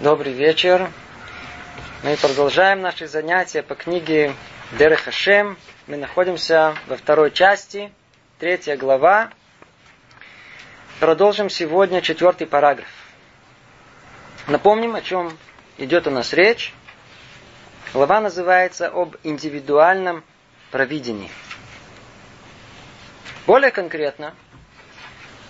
[0.00, 0.90] Добрый вечер.
[2.02, 4.34] Мы продолжаем наши занятия по книге
[4.72, 5.56] Дерех Хашем.
[5.86, 7.90] Мы находимся во второй части,
[8.38, 9.30] третья глава.
[11.00, 12.86] Продолжим сегодня четвертый параграф.
[14.48, 15.34] Напомним, о чем
[15.78, 16.74] идет у нас речь.
[17.94, 20.24] Глава называется об индивидуальном
[20.72, 21.30] провидении.
[23.46, 24.34] Более конкретно,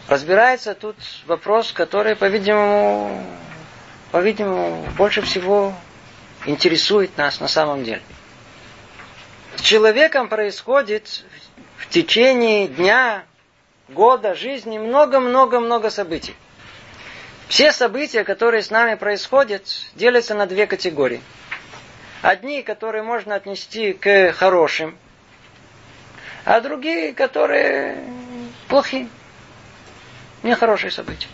[0.07, 0.95] разбирается тут
[1.27, 3.27] вопрос, который, по-видимому,
[4.17, 5.75] по-видимому, больше всего
[6.47, 8.01] интересует нас на самом деле.
[9.57, 11.23] С человеком происходит
[11.77, 13.25] в течение дня,
[13.91, 16.35] года, жизни много-много-много событий.
[17.49, 19.65] Все события, которые с нами происходят,
[19.97, 21.21] делятся на две категории.
[22.23, 24.97] Одни, которые можно отнести к хорошим,
[26.47, 28.03] а другие, которые
[28.69, 29.11] плохие,
[30.43, 31.29] нехорошие события.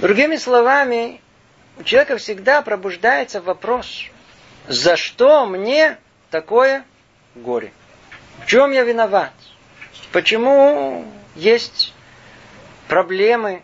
[0.00, 1.20] Другими словами,
[1.76, 4.06] у человека всегда пробуждается вопрос,
[4.66, 5.98] за что мне
[6.30, 6.86] такое
[7.34, 7.70] горе?
[8.42, 9.32] В чем я виноват?
[10.10, 11.92] Почему есть
[12.88, 13.62] проблемы?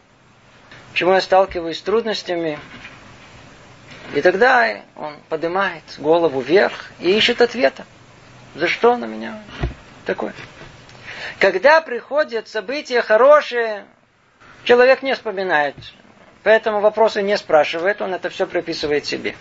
[0.93, 2.59] Почему я сталкиваюсь с трудностями?
[4.15, 7.87] И тогда он поднимает голову вверх и ищет ответа.
[8.55, 9.43] За что на меня
[10.05, 10.35] такое?
[11.39, 13.87] Когда приходят события хорошие,
[14.65, 15.77] человек не вспоминает
[16.47, 19.35] Поэтому вопросы не спрашивает, он это все приписывает себе.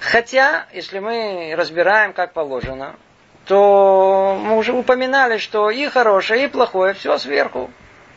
[0.00, 2.96] Хотя, если мы разбираем как положено,
[3.44, 7.70] то мы уже упоминали, что и хорошее, и плохое, все сверху.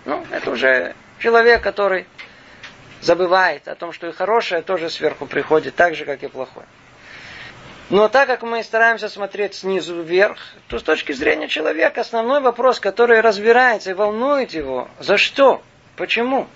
[0.05, 2.07] Ну, это уже человек, который
[3.01, 6.65] забывает о том, что и хорошее тоже сверху приходит, так же, как и плохое.
[7.91, 12.79] Но так как мы стараемся смотреть снизу вверх, то с точки зрения человека основной вопрос,
[12.79, 15.61] который разбирается и волнует его, за что,
[15.97, 16.47] почему,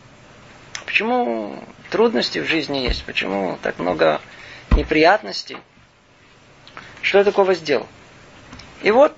[0.98, 1.54] Почему
[1.92, 3.06] трудности в жизни есть?
[3.06, 4.20] Почему так много
[4.72, 5.60] неприятностей?
[7.04, 7.86] Что я такого сделал?
[8.82, 9.16] И вот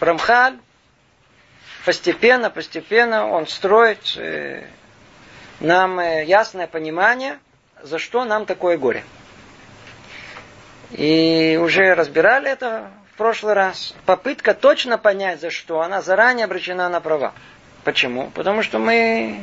[0.00, 0.58] Рамхаль
[1.84, 4.64] постепенно, постепенно он строит э,
[5.60, 7.38] нам э, ясное понимание,
[7.80, 9.04] за что нам такое горе.
[10.90, 13.94] И уже разбирали это в прошлый раз.
[14.04, 17.34] Попытка точно понять, за что, она заранее обречена на права.
[17.86, 18.32] Почему?
[18.34, 19.38] Потому что мы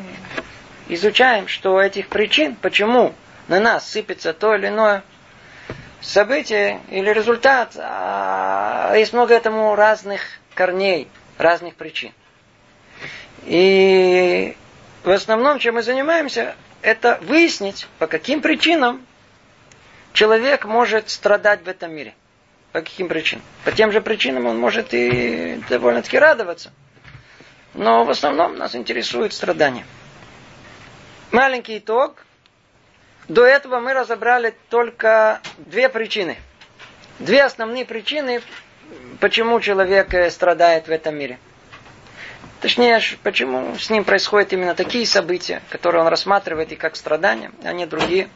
[0.90, 3.14] изучаем, что этих причин, почему
[3.48, 5.02] на нас сыпется то или иное
[6.02, 10.20] событие или результат, а есть много этому разных
[10.56, 12.12] корней, разных причин.
[13.44, 14.58] И
[15.06, 19.06] в основном, чем мы занимаемся, это выяснить, по каким причинам
[20.12, 22.14] человек может страдать в этом мире.
[22.74, 23.46] По каким причинам?
[23.64, 26.74] По тем же причинам он может и довольно-таки радоваться.
[27.74, 29.86] Но в основном нас интересует страдания.
[31.32, 32.24] Маленький итог.
[33.28, 36.38] До этого мы разобрали только две причины.
[37.20, 38.42] Две основные причины,
[39.20, 41.40] почему человек э, страдает в этом мире.
[42.60, 47.74] Точнее, почему с ним происходят именно такие события, которые он рассматривает и как страдания, а
[47.74, 48.30] не другие.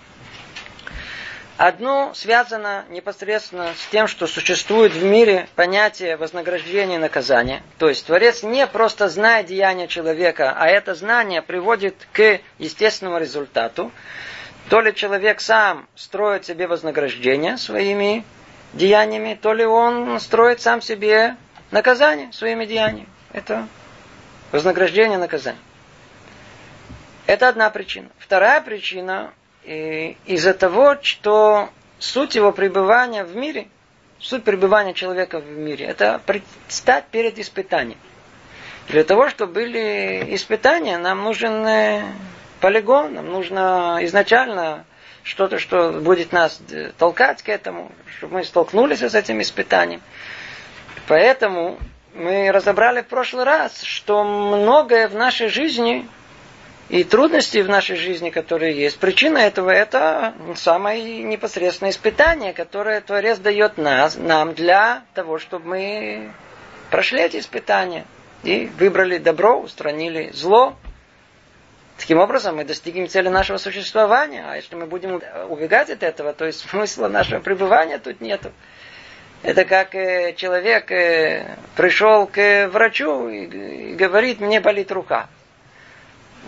[1.57, 7.63] Одно связано непосредственно с тем, что существует в мире понятие вознаграждения и наказания.
[7.79, 13.91] То есть Творец не просто знает деяния человека, а это знание приводит к естественному результату.
[14.69, 18.23] То ли человек сам строит себе вознаграждение своими
[18.73, 21.37] деяниями, то ли он строит сам себе
[21.71, 23.09] наказание своими деяниями.
[23.33, 23.67] Это
[24.51, 25.61] вознаграждение наказание.
[27.25, 28.09] Это одна причина.
[28.19, 29.33] Вторая причина
[29.67, 31.69] из-за того, что
[31.99, 33.67] суть его пребывания в мире,
[34.19, 37.99] суть пребывания человека в мире, это предстать перед испытанием.
[38.87, 42.03] Для того, чтобы были испытания, нам нужен э,
[42.61, 44.85] полигон, нам нужно изначально
[45.23, 50.01] что-то, что будет нас э, толкать к этому, чтобы мы столкнулись с этим испытанием.
[51.07, 51.77] Поэтому
[52.13, 56.07] мы разобрали в прошлый раз, что многое в нашей жизни
[56.89, 58.97] и трудности в нашей жизни, которые есть.
[58.97, 66.31] Причина этого это самое непосредственное испытание, которое Творец дает нас, нам для того, чтобы мы
[66.89, 68.05] прошли эти испытания
[68.43, 70.77] и выбрали добро, устранили зло.
[71.97, 74.45] Таким образом, мы достигнем цели нашего существования.
[74.47, 78.51] А если мы будем убегать от этого, то есть смысла нашего пребывания тут нету.
[79.43, 85.27] Это как э, человек э, пришел к врачу и говорит, мне болит рука.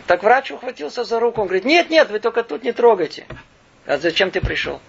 [0.08, 3.26] Так врач ухватился за руку, он говорит, нет, нет, вы только тут не трогайте.
[3.86, 4.80] А зачем ты пришел?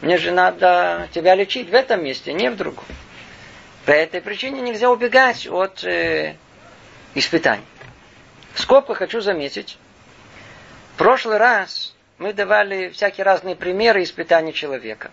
[0.00, 2.84] Мне же надо тебя лечить в этом месте, не в другом.
[3.84, 6.36] По этой причине нельзя убегать от э,
[7.14, 7.64] испытаний.
[8.54, 9.78] В скобках хочу заметить,
[10.96, 15.10] прошлый раз мы давали всякие разные примеры испытаний человека.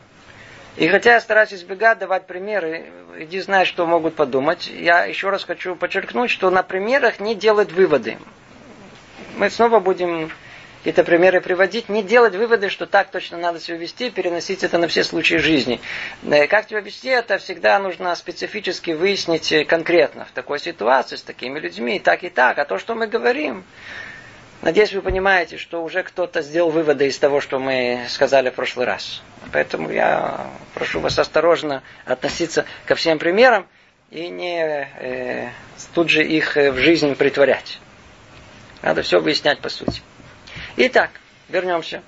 [0.76, 2.86] И хотя я стараюсь избегать давать примеры,
[3.18, 7.72] иди знай, что могут подумать, я еще раз хочу подчеркнуть, что на примерах не делать
[7.72, 8.18] выводы.
[9.38, 10.32] Мы снова будем
[10.80, 14.88] какие-то примеры приводить, не делать выводы, что так точно надо себя вести, переносить это на
[14.88, 15.80] все случаи жизни.
[16.24, 21.60] Э, как тебя вести, это всегда нужно специфически выяснить конкретно в такой ситуации, с такими
[21.60, 22.58] людьми, так и так.
[22.58, 23.64] А то, что мы говорим,
[24.64, 28.88] Надеюсь, вы понимаете, что уже кто-то сделал выводы из того, что мы сказали в прошлый
[28.88, 29.22] раз.
[29.54, 33.68] Поэтому я прошу вас осторожно относиться ко всем примерам
[34.10, 35.50] и не э,
[35.94, 37.80] тут же их э, в жизнь притворять.
[38.88, 40.02] Надо все выяснять по сути.
[40.78, 41.10] Итак,
[41.50, 42.02] вернемся.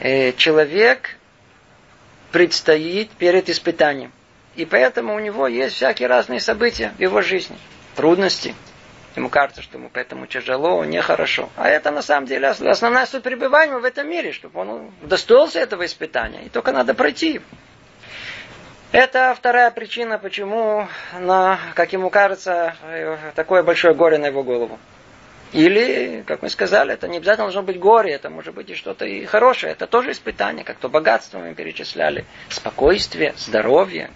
[0.00, 1.16] Э, человек
[2.30, 4.12] предстоит перед испытанием.
[4.54, 7.56] И поэтому у него есть всякие разные события в его жизни.
[7.96, 8.54] Трудности,
[9.16, 11.48] Ему кажется, что ему поэтому тяжело, нехорошо.
[11.56, 15.86] А это на самом деле основная суть пребывания в этом мире, чтобы он достоился этого
[15.86, 16.42] испытания.
[16.42, 17.44] И только надо пройти его.
[18.92, 20.86] Это вторая причина, почему,
[21.18, 22.76] на, как ему кажется,
[23.34, 24.78] такое большое горе на его голову.
[25.52, 29.06] Или, как мы сказали, это не обязательно должно быть горе, это может быть и что-то
[29.06, 29.72] и хорошее.
[29.72, 32.26] Это тоже испытание, как то богатство мы перечисляли.
[32.50, 34.10] Спокойствие, здоровье.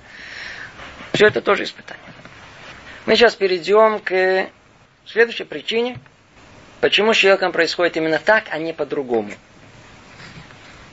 [1.15, 2.03] Все это тоже испытание.
[3.07, 4.49] Мы сейчас перейдем к
[5.07, 5.99] следующей причине,
[6.81, 9.31] почему с человеком происходит именно так, а не по-другому.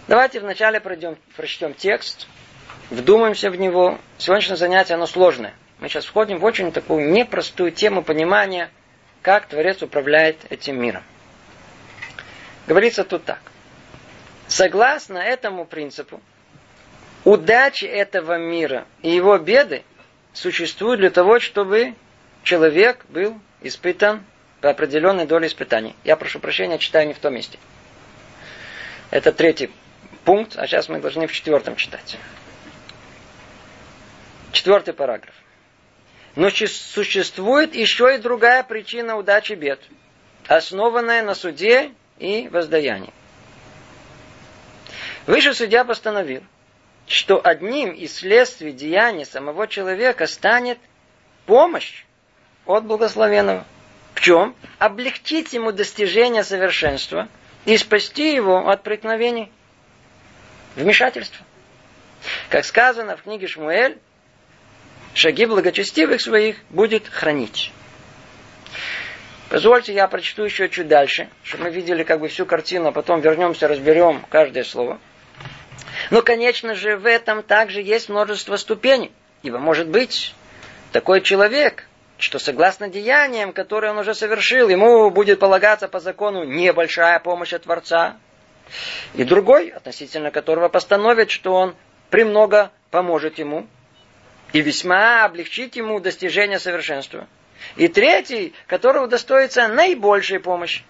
[0.08, 2.28] Давайте вначале пройдем, прочтем текст,
[2.90, 4.00] вдумаемся в него.
[4.18, 5.54] Сегодняшнее занятие, оно сложное.
[5.80, 8.72] Мы сейчас входим в очень такую непростую тему понимания,
[9.30, 11.04] как Творец управляет этим миром.
[12.66, 13.40] Говорится тут так.
[14.48, 16.20] Согласно этому принципу,
[17.26, 19.84] удачи этого мира и его беды
[20.34, 21.94] существуют для того, чтобы
[22.42, 24.26] человек был испытан
[24.62, 25.96] по определенной доле испытаний.
[26.04, 27.60] Я прошу прощения, читаю не в том месте.
[29.12, 29.70] Это третий
[30.26, 32.18] пункт, а сейчас мы должны в четвертом читать.
[34.54, 35.36] Четвертый параграф.
[36.40, 39.82] Но существует еще и другая причина удачи бед,
[40.48, 43.12] основанная на суде и воздаянии.
[45.28, 46.42] Выше судья постановил,
[47.08, 50.80] что одним из следствий деяния самого человека станет
[51.46, 52.06] помощь
[52.66, 53.66] от благословенного.
[54.14, 54.56] В чем?
[54.78, 57.28] Облегчить ему достижение совершенства
[57.66, 59.52] и спасти его от преткновений,
[60.78, 61.46] вмешательства.
[62.50, 64.00] Как сказано в книге Шмуэль,
[65.20, 67.74] шаги благочестивых своих будет хранить.
[69.50, 73.20] Позвольте, я прочту еще чуть дальше, чтобы мы видели как бы всю картину, а потом
[73.20, 74.98] вернемся, разберем каждое слово.
[76.10, 79.12] Но, конечно же, в этом также есть множество ступеней.
[79.44, 80.34] Ибо, может быть,
[80.94, 81.86] такой человек,
[82.18, 87.64] что согласно деяниям, которые он уже совершил, ему будет полагаться по закону небольшая помощь от
[87.64, 88.16] Творца.
[89.16, 91.76] И другой, относительно которого постановит, что он
[92.10, 93.68] премного поможет ему
[94.54, 97.28] и весьма облегчит ему достижение совершенства.
[97.76, 100.84] И третий, которого достоится наибольшей помощи.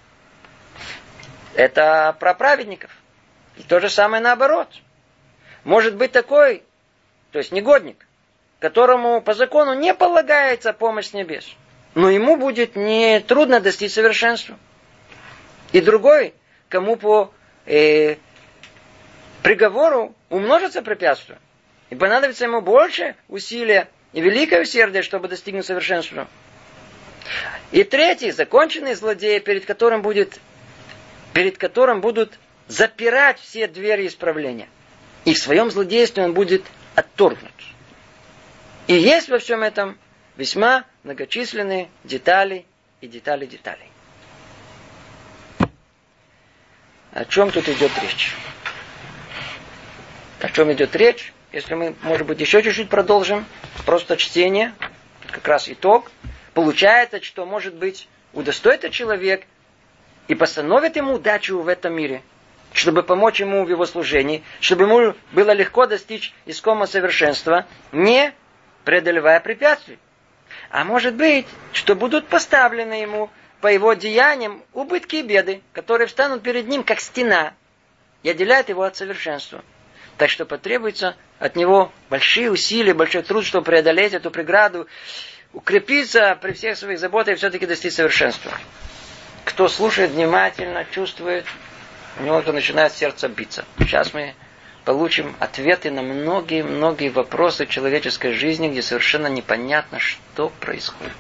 [1.56, 2.92] Это про праведников.
[3.58, 4.70] И то же самое наоборот.
[5.64, 6.64] Может быть такой,
[7.32, 8.06] то есть негодник,
[8.60, 11.46] которому по закону не полагается помощь с небес.
[11.96, 14.58] Но ему будет не трудно достичь совершенства.
[15.72, 16.34] И другой,
[16.70, 17.34] кому по
[17.66, 18.16] э,
[19.44, 21.40] приговору умножится препятствие.
[21.90, 26.28] И понадобится ему больше усилия и великое усердие, чтобы достигнуть совершенства.
[27.72, 30.40] И третий, законченный злодей, перед которым будет,
[31.34, 34.68] перед которым будут запирать все двери исправления.
[35.26, 36.64] И в своем злодействе он будет
[36.96, 37.52] отторгнут.
[38.88, 39.98] И есть во всем этом
[40.38, 42.66] весьма многочисленные детали
[43.02, 43.90] и детали деталей.
[47.12, 48.36] О чем тут идет речь?
[50.40, 51.34] О чем идет речь?
[51.52, 53.46] Если мы, может быть, еще чуть-чуть продолжим,
[53.86, 54.74] просто чтение,
[55.32, 56.12] как раз итог,
[56.54, 59.46] получается, что, может быть, удостоит человек
[60.28, 62.22] и постановит ему удачу в этом мире,
[62.74, 68.32] чтобы помочь ему в его служении, чтобы ему было легко достичь искомого совершенства, не
[68.86, 69.98] преодолевая препятствия.
[70.70, 76.44] А может быть, что будут поставлены ему по его деяниям убытки и беды, которые встанут
[76.44, 77.54] перед ним как стена
[78.22, 79.64] и отделяют его от совершенства.
[80.18, 84.88] Так что потребуется от него большие усилия, большой труд, чтобы преодолеть эту преграду,
[85.54, 88.52] укрепиться при всех своих заботах и все-таки достичь совершенства.
[89.46, 91.46] Кто слушает внимательно, чувствует,
[92.20, 93.66] у него то начинает сердце биться.
[93.80, 94.36] Сейчас мы
[94.84, 101.14] получим ответы на многие-многие вопросы человеческой жизни, где совершенно непонятно, что происходит.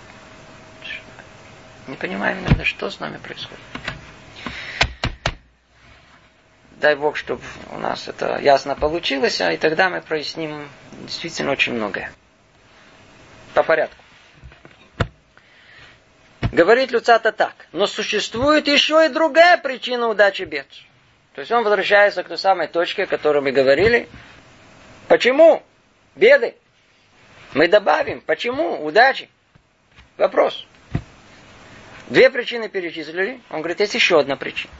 [1.87, 3.68] Не понимаем иногда, что с нами происходит.
[6.79, 10.69] Дай Бог, чтобы у нас это ясно получилось, а и тогда мы проясним
[11.03, 12.11] действительно очень многое.
[13.53, 13.95] По порядку.
[16.51, 17.53] Говорит Люцата так.
[17.71, 20.67] Но существует еще и другая причина удачи бед.
[21.33, 24.09] То есть он возвращается к той самой точке, о которой мы говорили.
[25.07, 25.63] Почему
[26.15, 26.55] беды?
[27.53, 29.29] Мы добавим, почему удачи?
[30.17, 30.65] Вопрос.
[32.07, 33.39] Две причины перечислили.
[33.49, 34.73] Он говорит, есть еще одна причина.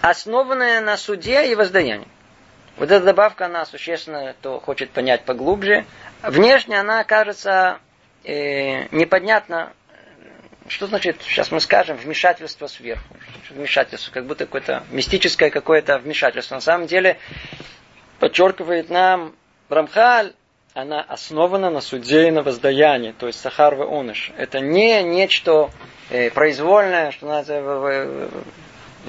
[0.00, 2.08] Основанная на суде и воздаянии.
[2.76, 5.84] Вот эта добавка, она существенно, кто хочет понять поглубже.
[6.22, 7.80] Внешне она кажется
[8.24, 9.72] э, непонятна.
[10.68, 13.16] Что значит, сейчас мы скажем, вмешательство сверху?
[13.50, 16.54] Вмешательство, как будто какое-то мистическое какое-то вмешательство.
[16.54, 17.18] На самом деле,
[18.20, 19.34] подчеркивает нам
[19.68, 20.34] Рамхаль,
[20.74, 24.32] она основана на суде и на воздаянии, то есть сахар оныш.
[24.36, 25.70] Это не нечто
[26.10, 28.28] э, произвольное, что э,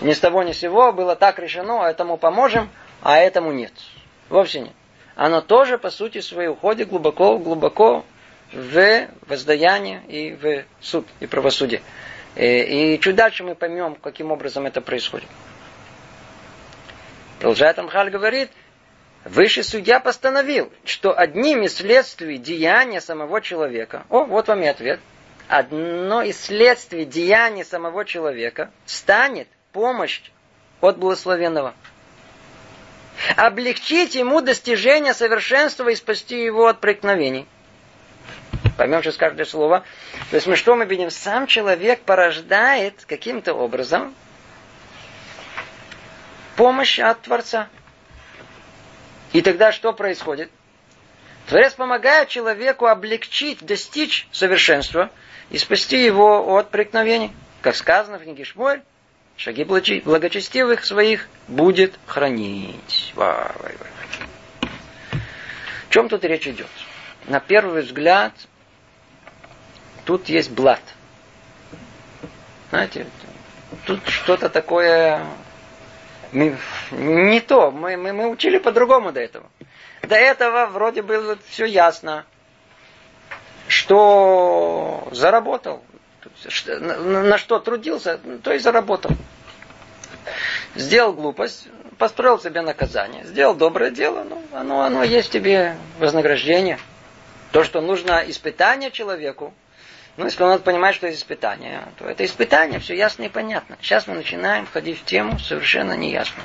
[0.01, 2.69] ни с того ни с сего было так решено, а этому поможем,
[3.01, 3.74] а этому нет.
[4.29, 4.74] Вовсе нет.
[5.15, 8.05] Оно тоже, по сути своей, уходит глубоко-глубоко
[8.53, 11.81] в воздаяние и в суд и правосудие.
[12.36, 15.27] И, э, и чуть дальше мы поймем, каким образом это происходит.
[17.39, 18.50] Продолжает Амхаль говорит,
[19.25, 25.01] Высший судья постановил, что одним из следствий деяния самого человека, о, вот вам и ответ,
[25.50, 30.21] одно из следствий деяния самого человека станет помощь
[30.81, 31.73] от благословенного.
[33.35, 37.47] Облегчить ему достижение совершенства и спасти его от проникновений.
[38.77, 39.83] Поймем сейчас каждое слово.
[40.29, 41.09] То есть мы что мы видим?
[41.09, 44.15] Сам человек порождает каким-то образом
[46.55, 47.67] помощь от Творца.
[49.33, 50.49] И тогда что происходит?
[51.47, 55.09] Творец помогает человеку облегчить, достичь совершенства
[55.49, 57.33] и спасти его от преткновений.
[57.61, 58.81] Как сказано в книге Шмуэль,
[59.39, 63.13] шаги благочестивых своих будет хранить.
[63.15, 64.69] Ва, ва, ва.
[65.13, 66.67] О чем тут речь идет?
[67.25, 68.34] На первый взгляд,
[70.03, 70.81] тут есть блат.
[72.69, 73.08] Знаете,
[73.86, 75.25] тут что-то такое
[76.34, 77.72] не то.
[77.72, 79.50] Мы, мы, мы учили по-другому до этого.
[80.01, 82.25] До этого вроде было все ясно,
[83.67, 85.81] что заработал,
[86.65, 89.12] на, что трудился, то и заработал.
[90.75, 91.67] Сделал глупость,
[91.98, 96.79] построил себе наказание, сделал доброе дело, ну, оно, оно есть тебе вознаграждение.
[97.51, 99.53] То, что нужно испытание человеку,
[100.17, 103.77] ну, если он понимает, что это испытание, то это испытание, все ясно и понятно.
[103.81, 106.43] Сейчас мы начинаем входить в тему совершенно неясно.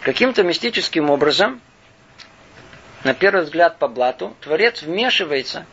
[0.00, 1.60] Каким-то мистическим образом,
[3.04, 5.66] на первый взгляд по блату, Творец вмешивается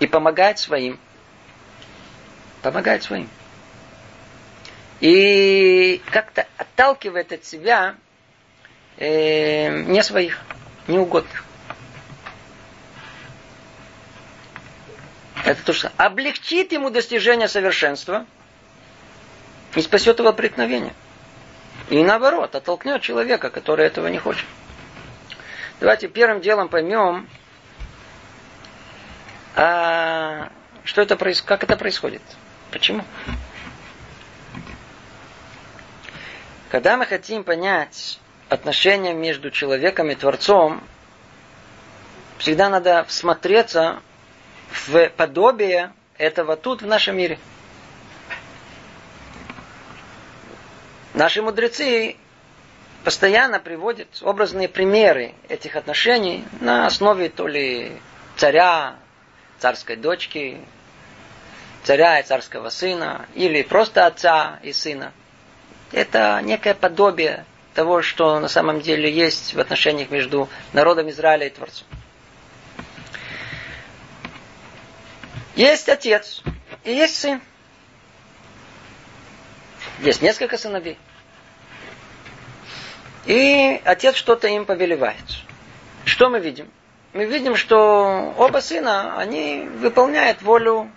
[0.00, 1.00] и помогает своим.
[2.62, 3.28] Помогает своим.
[5.00, 7.94] И как-то отталкивает от себя
[8.98, 10.40] э, не своих,
[10.86, 11.44] неугодных.
[15.44, 18.26] Это то, что облегчит ему достижение совершенства
[19.74, 20.92] и спасет его от преткновения.
[21.88, 24.46] И наоборот, оттолкнет человека, который этого не хочет.
[25.80, 27.26] Давайте первым делом поймем,
[29.56, 30.50] а,
[30.84, 32.22] что это как это происходит.
[32.70, 33.04] Почему?
[36.70, 40.82] Когда мы хотим понять отношения между человеком и Творцом,
[42.38, 44.00] всегда надо всмотреться
[44.70, 47.38] в подобие этого тут, в нашем мире.
[51.12, 52.16] Наши мудрецы
[53.04, 57.92] постоянно приводят образные примеры этих отношений на основе то ли
[58.36, 58.96] царя,
[59.58, 60.60] царской дочки,
[61.84, 65.12] царя и царского сына, или просто отца и сына.
[65.92, 67.44] Это некое подобие
[67.74, 71.86] того, что на самом деле есть в отношениях между народом Израиля и Творцом.
[75.56, 76.42] Есть отец
[76.84, 77.40] и есть сын.
[80.00, 80.98] Есть несколько сыновей.
[83.26, 85.22] И отец что-то им повелевает.
[86.04, 86.70] Что мы видим?
[87.12, 90.90] Мы видим, что оба сына, они выполняют волю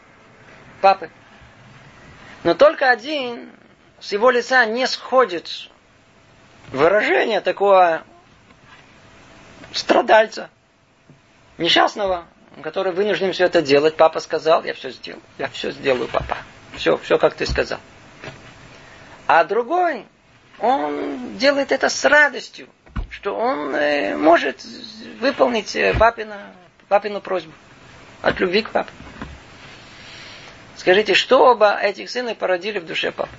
[0.83, 1.09] папы.
[2.43, 3.49] Но только один
[4.01, 5.69] с его лица не сходит
[6.71, 8.03] выражение такого
[9.71, 10.49] страдальца,
[11.57, 12.25] несчастного,
[12.61, 13.95] который вынужден все это делать.
[13.95, 15.23] Папа сказал, я все сделаю.
[15.37, 16.37] Я все сделаю, папа.
[16.75, 17.79] Все, все, как ты сказал.
[19.25, 20.05] А другой,
[20.59, 22.67] он делает это с радостью,
[23.09, 24.65] что он э, может
[25.21, 26.51] выполнить э, папина,
[26.89, 27.53] папину просьбу
[28.21, 28.91] от любви к папе.
[30.75, 33.31] Скажите, что оба этих сына породили в душе папы?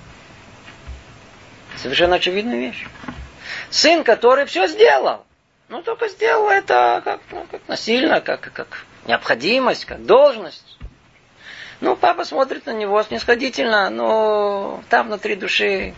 [1.77, 2.85] Совершенно очевидная вещь.
[3.69, 5.25] Сын, который все сделал.
[5.67, 10.77] Ну, только сделал это как, ну, как насильно, как, как необходимость, как должность.
[11.81, 15.93] Ну, папа смотрит на него снисходительно, но там внутри души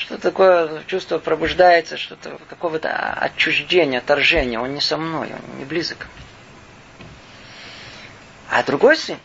[0.00, 4.58] что такое чувство пробуждается, что-то какого-то отчуждения, отторжения.
[4.58, 6.06] Он не со мной, он не близок.
[8.48, 9.18] А другой сын,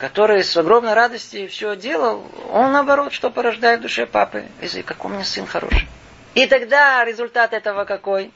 [0.00, 4.46] который с огромной радостью все делал, он наоборот, что порождает в душе папы.
[4.62, 5.86] Язык, какой у меня сын хороший.
[6.34, 8.32] И тогда результат этого какой?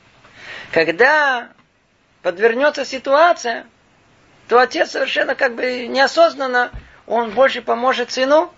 [0.72, 1.48] Когда
[2.20, 3.66] подвернется ситуация,
[4.46, 6.70] то отец совершенно как бы неосознанно,
[7.06, 8.52] он больше поможет сыну,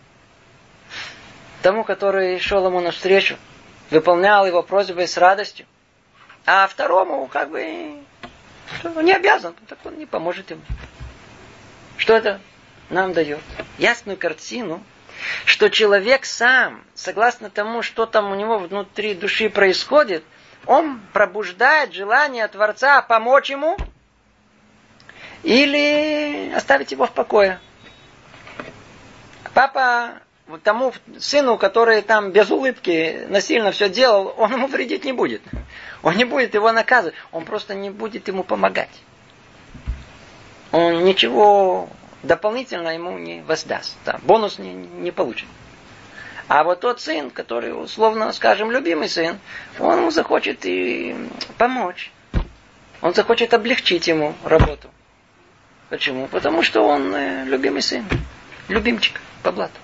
[1.62, 3.36] тому, который шел ему навстречу,
[3.90, 5.66] выполнял его просьбы с радостью.
[6.44, 8.00] А второму как бы
[9.00, 10.62] не обязан, так он не поможет ему.
[11.98, 12.40] Что это
[12.90, 13.40] нам дает?
[13.78, 14.82] Ясную картину,
[15.44, 20.24] что человек сам, согласно тому, что там у него внутри души происходит,
[20.66, 23.76] он пробуждает желание Творца помочь ему
[25.42, 27.60] или оставить его в покое.
[29.54, 30.20] Папа
[30.62, 35.42] тому сыну, который там без улыбки насильно все делал, он ему вредить не будет.
[36.02, 38.90] Он не будет его наказывать, он просто не будет ему помогать.
[40.72, 41.88] Он ничего
[42.26, 43.96] дополнительно ему не воздаст.
[44.04, 45.48] Да, бонус не, не получит.
[46.48, 49.38] А вот тот сын, который, условно скажем, любимый сын,
[49.80, 51.16] он ему захочет и
[51.58, 52.12] помочь.
[53.02, 54.88] Он захочет облегчить ему работу.
[55.88, 56.28] Почему?
[56.28, 58.04] Потому что он э, любимый сын.
[58.68, 59.74] Любимчик по блату.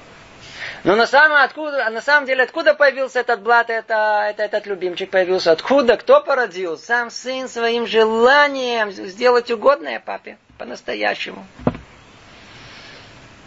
[0.84, 5.10] Но на самом, откуда, на самом деле, откуда появился этот блат, это, это, этот любимчик
[5.10, 5.52] появился?
[5.52, 5.96] Откуда?
[5.96, 6.76] Кто породил?
[6.76, 10.38] Сам сын своим желанием сделать угодное папе.
[10.58, 11.46] По-настоящему.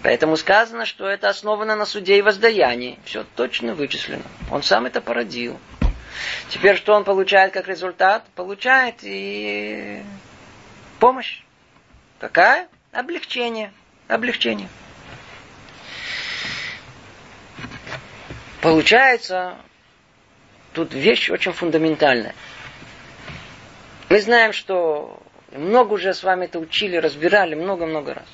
[0.06, 3.00] Поэтому сказано, что это основано на суде и воздаянии.
[3.06, 4.22] Все точно вычислено.
[4.52, 5.60] Он сам это породил.
[6.50, 8.24] Теперь что он получает как результат?
[8.36, 10.04] Получает и
[11.00, 11.42] помощь.
[12.20, 12.68] Какая?
[12.92, 13.74] Облегчение.
[14.08, 14.70] Облегчение.
[18.62, 19.58] Получается,
[20.74, 22.36] тут вещь очень фундаментальная.
[24.10, 25.20] Мы знаем, что
[25.52, 28.28] много уже с вами это учили, разбирали много-много раз.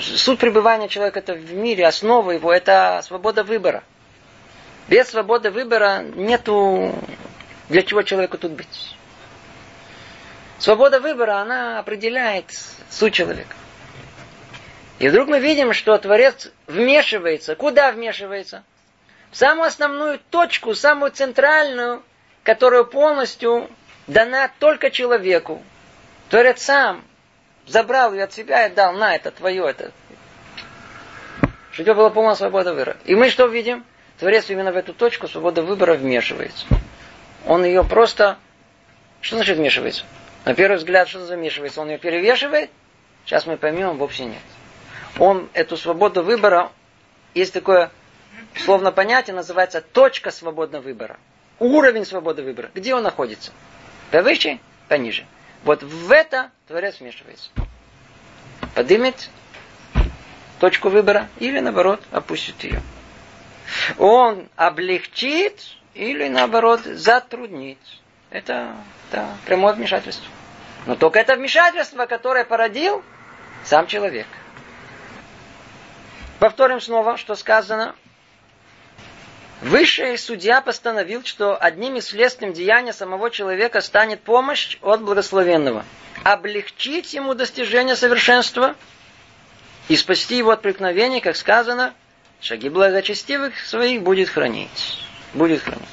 [0.00, 3.84] Суть пребывания человека это в мире, основа его это свобода выбора.
[4.88, 6.94] Без свободы выбора нету
[7.68, 8.96] для чего человеку тут быть.
[10.58, 12.46] Свобода выбора, она определяет
[12.90, 13.54] суть человека.
[14.98, 17.54] И вдруг мы видим, что Творец вмешивается.
[17.54, 18.64] Куда вмешивается?
[19.30, 22.02] В самую основную точку, самую центральную,
[22.42, 23.70] которая полностью
[24.06, 25.62] дана только человеку.
[26.28, 27.02] Творец сам
[27.70, 29.92] забрал ее от себя и дал, на, это твое, это.
[31.70, 32.96] Чтобы у тебя была полная свобода выбора.
[33.04, 33.84] И мы что видим?
[34.18, 36.66] Творец именно в эту точку свобода выбора вмешивается.
[37.46, 38.38] Он ее просто...
[39.20, 40.04] Что значит вмешивается?
[40.44, 41.80] На первый взгляд, что замешивается?
[41.80, 42.70] Он ее перевешивает?
[43.24, 44.42] Сейчас мы поймем, вовсе нет.
[45.18, 46.70] Он эту свободу выбора,
[47.34, 47.90] есть такое
[48.56, 51.18] словно понятие, называется точка свободного выбора.
[51.58, 52.70] Уровень свободы выбора.
[52.74, 53.52] Где он находится?
[54.10, 55.26] Повыше, пониже.
[55.64, 57.50] Вот в это Творец вмешивается.
[58.74, 59.30] Поднимет
[60.60, 62.80] точку выбора или наоборот опустит ее.
[63.98, 65.60] Он облегчит
[65.94, 67.78] или наоборот затруднит.
[68.30, 68.76] Это
[69.10, 70.26] да, прямое вмешательство.
[70.86, 73.02] Но только это вмешательство, которое породил
[73.64, 74.26] сам человек.
[76.38, 77.94] Повторим снова, что сказано.
[79.60, 85.84] Высший судья постановил, что одним из следственным деяний самого человека станет помощь от благословенного.
[86.24, 88.74] Облегчить ему достижение совершенства
[89.88, 91.92] и спасти его от преткновений, как сказано,
[92.40, 95.04] шаги благочестивых своих будет хранить.
[95.34, 95.84] Будет хранить.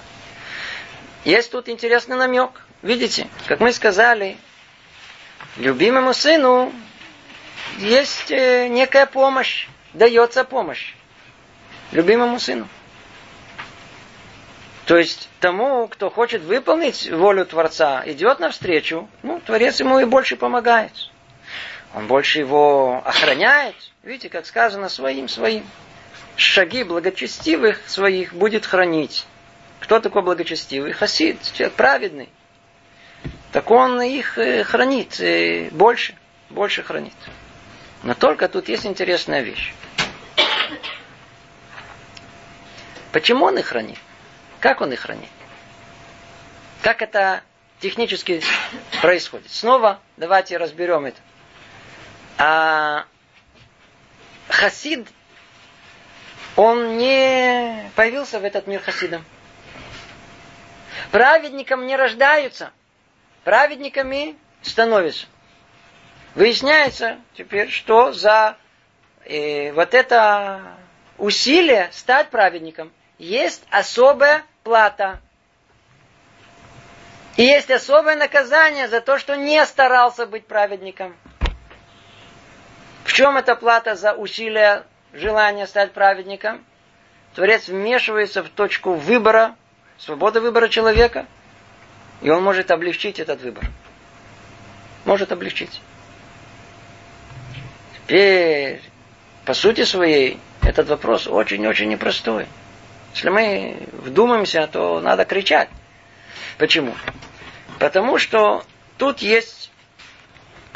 [1.25, 2.51] Есть тут интересный намек.
[2.81, 4.37] Видите, как мы сказали,
[5.57, 6.71] любимому сыну
[7.79, 10.93] есть э, некая помощь, дается помощь
[11.91, 12.67] любимому сыну.
[14.87, 20.37] То есть тому, кто хочет выполнить волю Творца, идет навстречу, ну, Творец ему и больше
[20.37, 20.93] помогает.
[21.93, 23.75] Он больше его охраняет.
[24.03, 25.65] Видите, как сказано, своим, своим.
[26.37, 29.25] Шаги благочестивых своих будет хранить.
[29.81, 30.93] Кто такой благочестивый?
[30.93, 32.29] Хасид, человек праведный.
[33.51, 36.15] Так он их э, хранит э, больше,
[36.49, 37.13] больше хранит.
[38.03, 39.73] Но только тут есть интересная вещь.
[43.11, 43.97] Почему он их хранит?
[44.59, 45.29] Как он их хранит?
[46.81, 47.43] Как это
[47.79, 48.41] технически
[49.01, 49.51] происходит?
[49.51, 51.19] Снова давайте разберем это.
[52.37, 53.05] А
[54.49, 55.07] Хасид,
[56.55, 59.23] он не появился в этот мир Хасидом.
[61.11, 62.71] Праведникам не рождаются.
[63.43, 65.27] Праведниками становятся.
[66.35, 68.57] Выясняется теперь, что за
[69.25, 70.61] э, вот это
[71.17, 75.19] усилие стать праведником есть особая плата.
[77.35, 81.15] И есть особое наказание за то, что не старался быть праведником.
[83.03, 86.63] В чем эта плата за усилие желания стать праведником?
[87.35, 89.55] Творец вмешивается в точку выбора,
[89.99, 91.27] свободы выбора человека,
[92.21, 93.65] и он может облегчить этот выбор.
[95.05, 95.81] Может облегчить.
[97.95, 98.81] Теперь,
[99.45, 102.47] по сути своей, этот вопрос очень-очень непростой.
[103.17, 105.69] Если мы вдумаемся, то надо кричать.
[106.59, 106.93] Почему?
[107.79, 108.63] Потому что
[108.99, 109.71] тут есть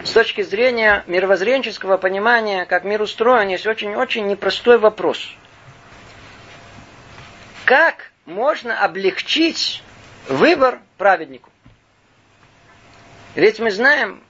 [0.03, 5.35] с точки зрения мировоззренческого понимания, как мир устроен, есть очень-очень непростой вопрос.
[7.65, 9.83] Как можно облегчить
[10.27, 11.51] выбор праведнику?
[13.35, 14.23] Ведь мы знаем,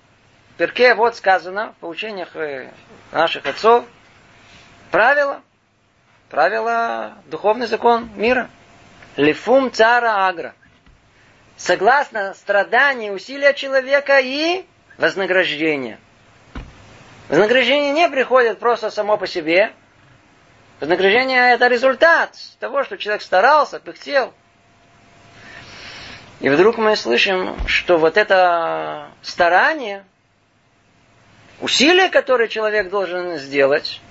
[0.56, 2.72] в Перке вот сказано, в поучениях э,
[3.14, 3.86] наших отцов,
[4.92, 5.42] правило,
[6.32, 8.50] правило, духовный закон мира.
[9.18, 10.56] Лифум цара агра
[11.62, 14.66] согласно страданию, усилия человека и
[14.98, 16.00] вознаграждение.
[17.30, 19.72] Вознаграждение не приходит просто само по себе.
[20.80, 24.34] Вознаграждение это результат того, что человек старался, пыхтел.
[26.40, 30.04] И вдруг мы слышим, что вот это старание,
[31.60, 34.02] усилие, которое человек должен сделать,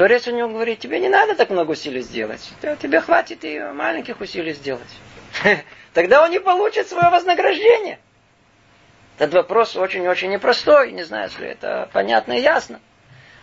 [0.00, 2.40] Творец у него говорит, тебе не надо так много усилий сделать.
[2.80, 4.88] Тебе хватит и маленьких усилий сделать.
[5.92, 7.98] Тогда он не получит свое вознаграждение.
[9.18, 10.92] Этот вопрос очень-очень непростой.
[10.92, 12.80] Не знаю, если это понятно и ясно.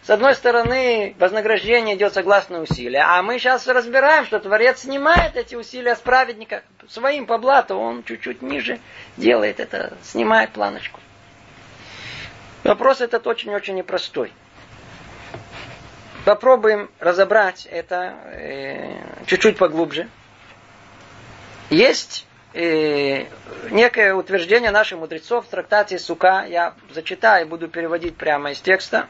[0.02, 5.54] С одной стороны, вознаграждение идет согласно усилия, а мы сейчас разбираем, что Творец снимает эти
[5.54, 8.80] усилия с праведника своим по блату, он чуть-чуть ниже
[9.16, 11.00] делает это, снимает планочку.
[12.64, 14.34] Вопрос этот очень-очень непростой.
[16.28, 20.10] Попробуем разобрать это э, чуть-чуть поглубже.
[21.70, 23.28] Есть э,
[23.70, 26.46] некое утверждение наших мудрецов в трактате Сука.
[26.50, 29.08] Я зачитаю и буду переводить прямо из текста.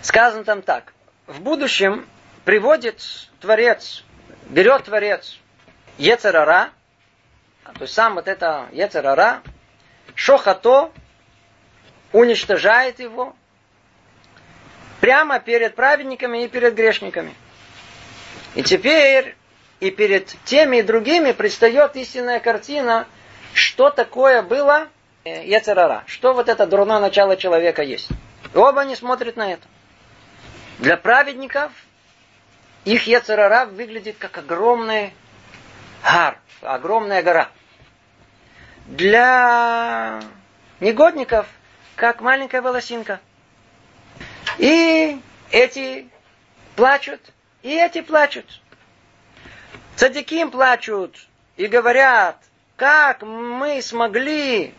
[0.00, 0.92] Сказано там так.
[1.26, 2.06] В будущем
[2.44, 3.02] приводит
[3.40, 4.04] Творец,
[4.44, 5.40] берет Творец
[5.98, 6.70] Ецерара,
[7.64, 9.42] то есть сам вот это Ецерара,
[10.14, 10.92] Шохато,
[12.12, 13.34] уничтожает его
[15.04, 17.34] прямо перед праведниками и перед грешниками.
[18.54, 19.36] И теперь
[19.78, 23.06] и перед теми и другими предстает истинная картина,
[23.52, 24.88] что такое было
[25.26, 28.08] Ецерара, что вот это дурное начало человека есть.
[28.54, 29.68] И оба они смотрят на это.
[30.78, 31.70] Для праведников
[32.86, 35.12] их Ецерара выглядит как огромный
[36.02, 37.50] гар, огромная гора.
[38.86, 40.22] Для
[40.80, 41.46] негодников
[41.94, 43.20] как маленькая волосинка.
[44.58, 46.08] И эти
[46.76, 47.20] плачут,
[47.62, 48.46] и эти плачут.
[49.96, 52.36] Цадиким плачут и говорят,
[52.76, 54.74] как мы смогли,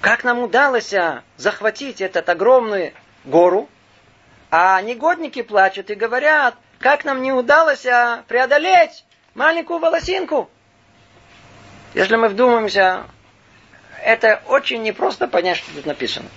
[0.00, 0.94] как нам удалось
[1.36, 2.92] захватить этот огромную
[3.24, 3.68] гору,
[4.50, 7.86] а негодники плачут и говорят, как нам не удалось
[8.28, 10.50] преодолеть маленькую волосинку.
[11.94, 13.04] Если мы вдумаемся,
[14.02, 16.28] это очень непросто понять, что тут написано.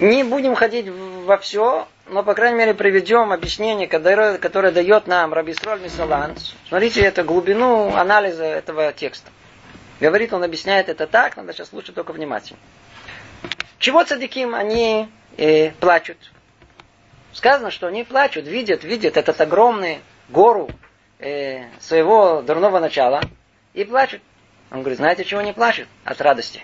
[0.00, 5.32] Не будем ходить во все, но, по крайней мере, приведем объяснение, которое, которое дает нам
[5.32, 6.54] Рабисроль Мисаланс.
[6.68, 9.30] Смотрите, это глубину анализа этого текста.
[9.98, 12.58] Говорит, он объясняет это так, надо сейчас слушать только внимательно.
[13.78, 16.18] Чего цадиким они э, плачут?
[17.32, 20.68] Сказано, что они плачут, видят, видят этот огромный гору
[21.18, 23.22] э, своего дурного начала
[23.72, 24.20] и плачут.
[24.70, 25.88] Он говорит, знаете, чего они плачут?
[26.04, 26.62] От радости.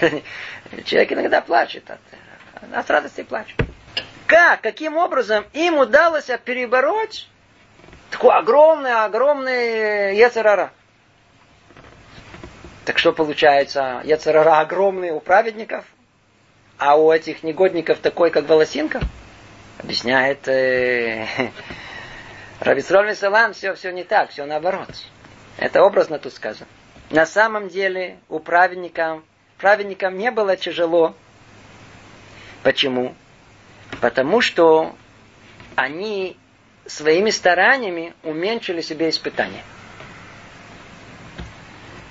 [0.84, 2.00] Человек иногда плачет от,
[2.72, 3.56] от радости плачет.
[4.26, 7.28] Как, каким образом им удалось перебороть
[8.10, 10.70] такой огромный, огромный Ецерара?
[12.84, 15.84] Так что получается, Ецерара огромный у праведников,
[16.78, 19.00] а у этих негодников такой, как волосинка?
[19.78, 21.26] Объясняет э,
[22.60, 24.88] Рависроль Салам, все, все не так, все наоборот.
[25.56, 26.68] Это образно тут сказано.
[27.10, 29.22] На самом деле у праведников
[29.60, 31.14] праведникам не было тяжело.
[32.62, 33.14] Почему?
[34.00, 34.94] Потому что
[35.76, 36.36] они
[36.86, 39.64] своими стараниями уменьшили себе испытания.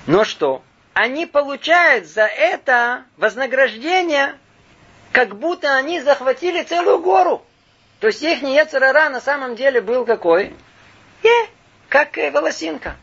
[0.07, 0.63] Но что?
[0.93, 4.35] Они получают за это вознаграждение,
[5.12, 7.45] как будто они захватили целую гору.
[7.99, 10.55] То есть их Ецерара на самом деле был какой?
[11.23, 11.47] Е,
[11.89, 12.95] как волосинка.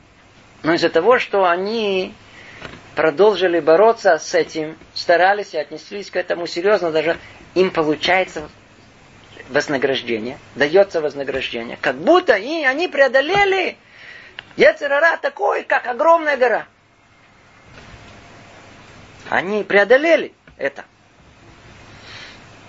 [0.62, 2.14] Но из-за того, что они
[2.94, 7.18] продолжили бороться с этим, старались и отнеслись к этому серьезно, даже
[7.56, 8.50] им получается
[9.48, 13.78] вознаграждение, дается вознаграждение, как будто и они преодолели
[14.56, 16.66] Ецерара такой, как огромная гора.
[19.30, 20.84] Они преодолели это.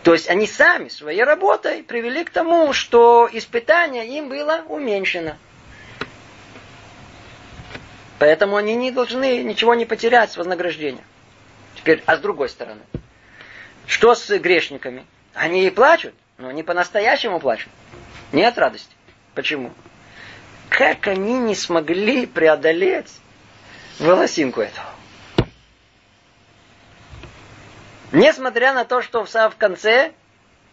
[0.04, 5.36] То есть они сами своей работой привели к тому, что испытание им было уменьшено.
[8.20, 11.04] Поэтому они не должны ничего не потерять с вознаграждения.
[11.76, 12.82] Теперь, а с другой стороны,
[13.88, 15.06] что с грешниками?
[15.34, 17.72] Они и плачут, но не по-настоящему плачут.
[18.32, 18.94] Нет радости.
[19.34, 19.74] Почему?
[20.70, 23.12] Как они не смогли преодолеть
[24.00, 24.88] волосинку этого?
[28.12, 30.12] Несмотря на то, что в конце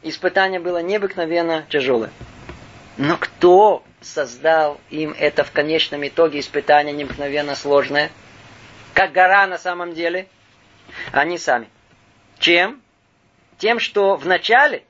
[0.03, 2.11] испытание было необыкновенно тяжелое.
[2.97, 8.11] Но кто создал им это в конечном итоге испытание необыкновенно сложное?
[8.93, 10.29] Как гора на самом деле?
[11.13, 11.69] Они сами.
[12.39, 12.84] Чем?
[13.65, 14.85] Тем, что в начале,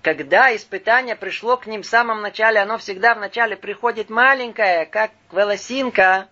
[0.00, 5.10] когда испытание пришло к ним в самом начале, оно всегда в начале приходит маленькое, как
[5.30, 6.26] волосинка,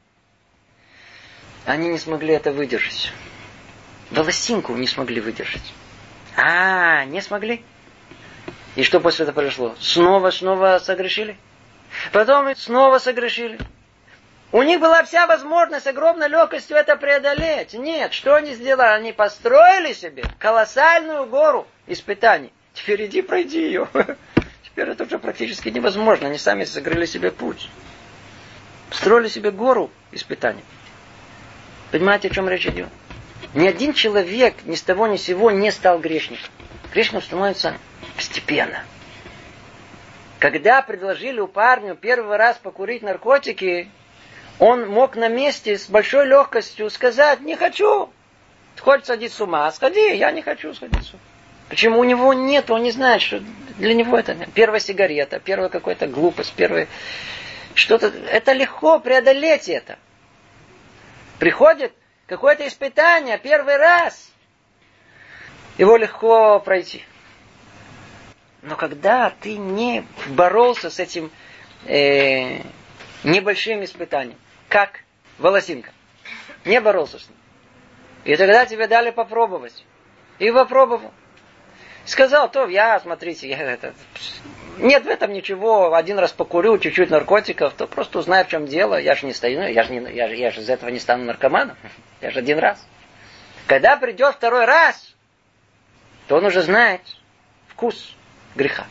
[1.67, 3.13] они не смогли это выдержать
[4.11, 5.75] волосинку не смогли выдержать.
[6.35, 7.63] А, не смогли.
[8.75, 9.75] И что после этого произошло?
[9.81, 11.37] Снова, снова согрешили.
[12.11, 13.59] Потом снова согрешили.
[14.53, 17.73] У них была вся возможность огромной легкостью это преодолеть.
[17.75, 18.89] Нет, что они сделали?
[18.89, 22.53] Они построили себе колоссальную гору испытаний.
[22.75, 23.89] Теперь иди пройди ее.
[24.65, 26.27] Теперь это уже практически невозможно.
[26.29, 27.69] Они сами закрыли себе путь.
[28.91, 30.65] Строили себе гору испытаний.
[31.93, 32.89] Понимаете, о чем речь идет?
[33.55, 36.51] Ни один человек ни с того ни с сего не стал грешником.
[36.93, 37.77] Грешником становится
[38.17, 38.83] постепенно.
[40.41, 43.91] Когда предложили у парню первый раз покурить наркотики,
[44.61, 48.11] он мог на месте с большой легкостью сказать, не хочу.
[48.79, 51.23] Хочешь садить с ума, сходи, я не хочу сходить с ума.
[51.71, 53.43] Почему у него нет, он не знает, что
[53.79, 56.89] для него это первая сигарета, первая какая-то глупость, первая
[57.75, 58.09] что-то.
[58.09, 59.99] Это легко преодолеть это.
[61.39, 61.95] Приходит
[62.27, 64.31] какое-то испытание первый раз,
[65.79, 67.03] его легко пройти.
[68.61, 71.31] Но когда ты не боролся с этим
[71.87, 72.61] э,
[73.25, 74.37] небольшим испытанием,
[74.71, 75.01] как
[75.39, 75.91] волосинка,
[76.65, 77.37] не боролся с ним,
[78.25, 79.85] и тогда тебе дали попробовать,
[80.39, 81.13] и попробовал,
[82.07, 83.93] сказал, то я, смотрите, я это,
[84.79, 88.99] нет в этом ничего, один раз покурю, чуть-чуть наркотиков, то просто узнаю, в чем дело.
[88.99, 91.77] Я же не стою, я же, не, я, я же из этого не стану наркоманом.
[92.21, 92.87] Я же один раз.
[93.67, 95.15] Когда придет второй раз,
[96.29, 97.01] то он уже знает
[97.69, 98.15] вкус
[98.55, 98.87] греха.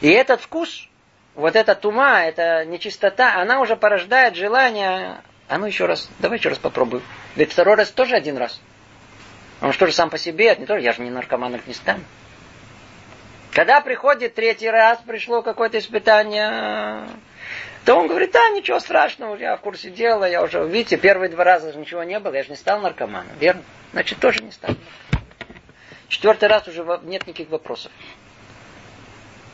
[0.00, 0.88] И этот вкус,
[1.34, 6.50] вот эта тума, эта нечистота, она уже порождает желание, а ну еще раз, давай еще
[6.50, 7.02] раз попробуем.
[7.36, 8.60] Ведь второй раз тоже один раз.
[9.60, 12.02] Он что же сам по себе, это не тоже, я же не наркоманом не стану.
[13.52, 17.06] Когда приходит третий раз, пришло какое-то испытание,
[17.84, 21.44] то он говорит, да, ничего страшного, я в курсе дела, я уже, видите, первые два
[21.44, 23.62] раза же ничего не было, я же не стал наркоманом, верно?
[23.92, 24.74] Значит, тоже не стал.
[26.08, 27.92] Четвертый раз уже нет никаких вопросов.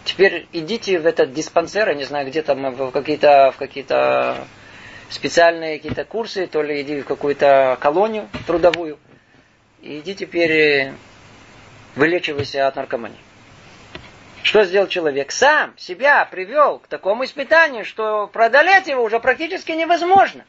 [0.09, 4.49] Теперь идите в этот диспансер, я не знаю, где там, в какие-то, в какие-то
[5.11, 8.99] специальные какие-то курсы, то ли иди в какую-то колонию трудовую,
[9.83, 10.92] и иди теперь
[11.94, 13.18] вылечивайся от наркомании.
[14.42, 15.31] Что сделал человек?
[15.31, 20.47] Сам себя привел к такому испытанию, что преодолеть его уже практически невозможно.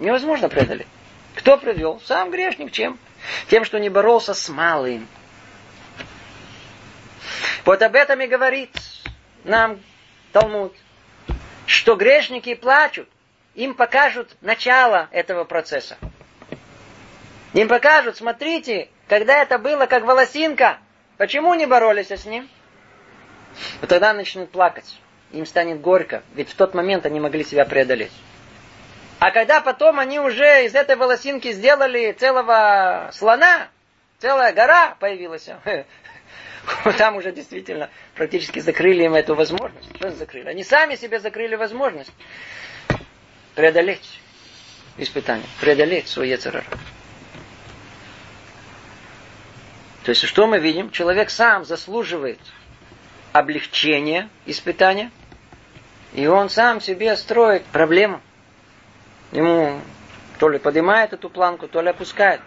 [0.00, 0.88] Невозможно преодолеть.
[1.36, 2.00] Кто привел?
[2.04, 2.72] Сам грешник.
[2.72, 2.98] Чем?
[3.50, 5.06] Тем, что не боролся с малым.
[7.68, 8.70] Вот об этом и говорит
[9.44, 9.78] нам
[10.32, 10.74] Талмуд,
[11.66, 13.10] что грешники плачут,
[13.54, 15.98] им покажут начало этого процесса.
[17.52, 20.78] Им покажут, смотрите, когда это было как волосинка,
[21.18, 22.48] почему не боролись с ним?
[23.82, 24.98] Вот тогда начнут плакать.
[25.32, 28.12] Им станет горько, ведь в тот момент они могли себя преодолеть.
[29.18, 33.68] А когда потом они уже из этой волосинки сделали целого слона,
[34.20, 35.50] целая гора появилась,
[36.98, 39.88] там уже действительно практически закрыли им эту возможность.
[39.96, 40.48] Что закрыли?
[40.48, 42.12] Они сами себе закрыли возможность
[43.54, 44.20] преодолеть
[44.96, 46.64] испытание, преодолеть свой яцерар.
[50.04, 50.90] То есть, что мы видим?
[50.90, 52.38] Человек сам заслуживает
[53.32, 55.10] облегчение испытания,
[56.14, 58.22] и он сам себе строит проблему.
[59.32, 59.80] Ему
[60.38, 62.40] то ли поднимает эту планку, то ли опускает.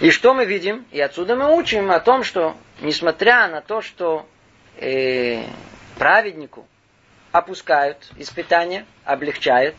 [0.00, 0.86] И что мы видим?
[0.90, 4.26] И отсюда мы учим о том, что несмотря на то, что
[4.76, 5.44] э,
[5.98, 6.66] праведнику
[7.32, 9.76] опускают испытания, облегчают,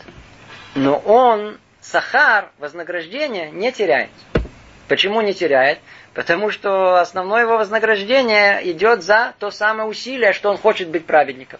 [0.75, 4.11] но он сахар, вознаграждение, не теряет.
[4.87, 5.79] Почему не теряет?
[6.13, 11.59] Потому что основное его вознаграждение идет за то самое усилие, что он хочет быть праведником.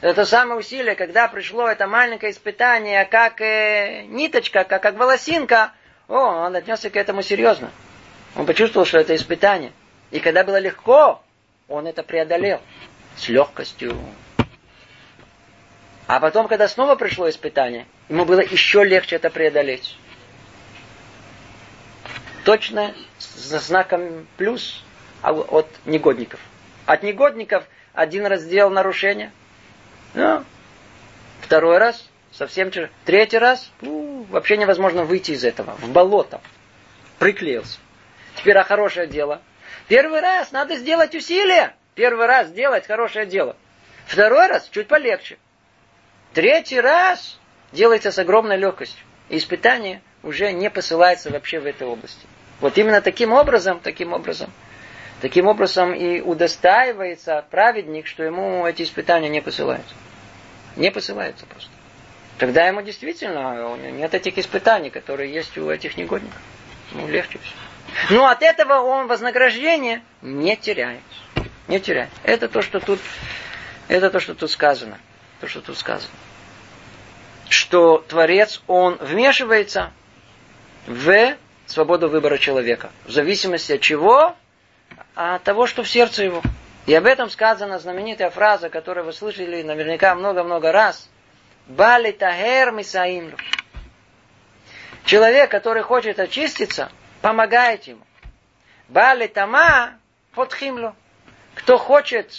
[0.00, 5.72] Это то самое усилие, когда пришло это маленькое испытание, как э, ниточка, как, как волосинка,
[6.10, 7.70] о, он отнесся к этому серьезно.
[8.34, 9.72] Он почувствовал, что это испытание.
[10.10, 11.22] И когда было легко,
[11.68, 12.60] он это преодолел
[13.16, 13.96] с легкостью.
[16.08, 19.96] А потом, когда снова пришло испытание, ему было еще легче это преодолеть.
[22.44, 24.82] Точно с знаком плюс
[25.22, 26.40] а от негодников.
[26.86, 29.30] От негодников один раз сделал нарушение,
[30.14, 30.44] ну,
[31.42, 32.70] второй раз совсем
[33.04, 36.40] третий раз ну, вообще невозможно выйти из этого, в болото.
[37.18, 37.78] Приклеился.
[38.36, 39.42] Теперь а хорошее дело.
[39.88, 41.74] Первый раз надо сделать усилие.
[41.94, 43.56] Первый раз сделать хорошее дело.
[44.06, 45.38] Второй раз чуть полегче.
[46.32, 47.38] Третий раз
[47.72, 49.04] делается с огромной легкостью.
[49.28, 52.26] И испытание уже не посылается вообще в этой области.
[52.60, 54.52] Вот именно таким образом, таким образом,
[55.20, 59.94] таким образом и удостаивается праведник, что ему эти испытания не посылаются.
[60.76, 61.70] Не посылаются просто.
[62.40, 66.40] Тогда ему действительно нет этих испытаний, которые есть у этих негодников.
[66.92, 68.14] Ну, легче все.
[68.14, 71.02] Но от этого он вознаграждение не теряет.
[71.68, 72.08] Не теряет.
[72.24, 72.98] Это то, что тут,
[73.88, 74.98] это то, что тут сказано.
[75.42, 76.14] То, что тут сказано.
[77.50, 79.92] Что Творец, он вмешивается
[80.86, 82.88] в свободу выбора человека.
[83.04, 84.34] В зависимости от чего?
[85.14, 86.42] От того, что в сердце его.
[86.86, 91.10] И об этом сказана знаменитая фраза, которую вы слышали наверняка много-много раз.
[91.66, 93.36] Бали тахер мисаимлю.
[95.04, 98.02] Человек, который хочет очиститься, помогает ему.
[98.88, 99.98] Бали тама
[100.34, 100.94] подхимлю.
[101.54, 102.32] Кто хочет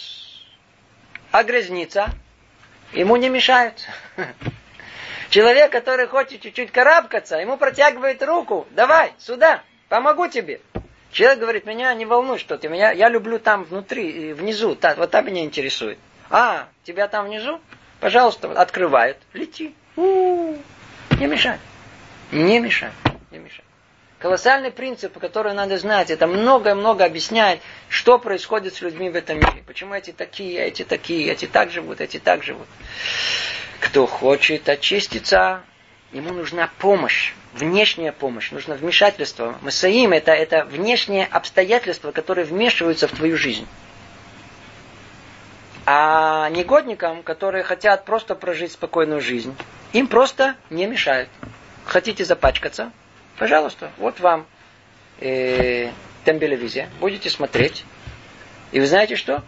[1.31, 2.09] огрязниться,
[2.93, 3.87] ему не мешают.
[5.29, 8.67] Человек, который хочет чуть-чуть карабкаться, ему протягивает руку.
[8.71, 10.59] Давай, сюда, помогу тебе.
[11.11, 15.11] Человек говорит, меня не волнует что ты, меня, я люблю там внутри, внизу, так, вот
[15.11, 15.99] там меня интересует.
[16.29, 17.59] А, тебя там внизу?
[18.01, 19.75] Пожалуйста, открывают, лети.
[19.95, 21.59] Не мешай.
[22.31, 22.89] Не мешай.
[23.29, 23.63] Не мешай.
[24.17, 27.59] Колоссальный принцип, который надо знать, это много-много объясняет,
[27.89, 29.63] что происходит с людьми в этом мире.
[29.67, 32.67] Почему эти такие, эти такие, эти так живут, эти так живут.
[33.79, 35.61] Кто хочет очиститься,
[36.11, 39.59] ему нужна помощь, внешняя помощь, нужно вмешательство.
[39.61, 43.67] Масаим это, это внешние обстоятельства, которые вмешиваются в твою жизнь.
[45.93, 49.53] А негодникам, которые хотят просто прожить спокойную жизнь,
[49.91, 51.27] им просто не мешают.
[51.83, 52.93] Хотите запачкаться?
[53.37, 54.47] Пожалуйста, вот вам
[55.19, 55.89] э,
[56.23, 56.87] тембелевизия.
[57.01, 57.83] Будете смотреть.
[58.71, 59.43] И вы знаете что?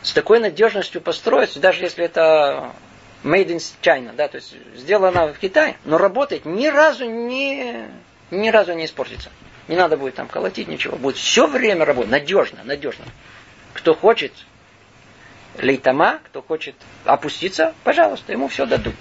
[0.00, 2.72] С такой надежностью построить, даже если это
[3.22, 7.86] made in China, да, то есть сделано в Китае, но работает ни разу не,
[8.30, 9.28] ни разу не испортится.
[9.68, 10.96] Не надо будет там колотить ничего.
[10.96, 12.10] Будет все время работать.
[12.10, 13.04] Надежно, надежно.
[13.74, 14.32] Кто хочет
[15.58, 18.94] лейтама, кто хочет опуститься, пожалуйста, ему все дадут.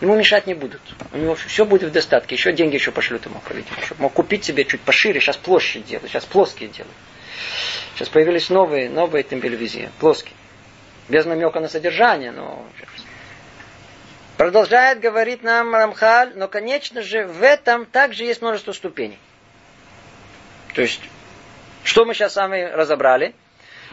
[0.00, 0.80] Ему мешать не будут.
[1.12, 2.34] У него все будет в достатке.
[2.34, 3.40] Еще деньги еще пошлют ему,
[3.84, 5.20] чтобы мог купить себе чуть пошире.
[5.20, 6.94] Сейчас площадь делают, сейчас плоские делают.
[7.94, 10.34] Сейчас появились новые, новые тембелевизии, плоские.
[11.08, 12.66] Без намека на содержание, но
[14.38, 19.18] Продолжает говорить нам Рамхаль, но, конечно же, в этом также есть множество ступеней.
[20.74, 21.00] То есть,
[21.82, 23.34] что мы сейчас с вами разобрали?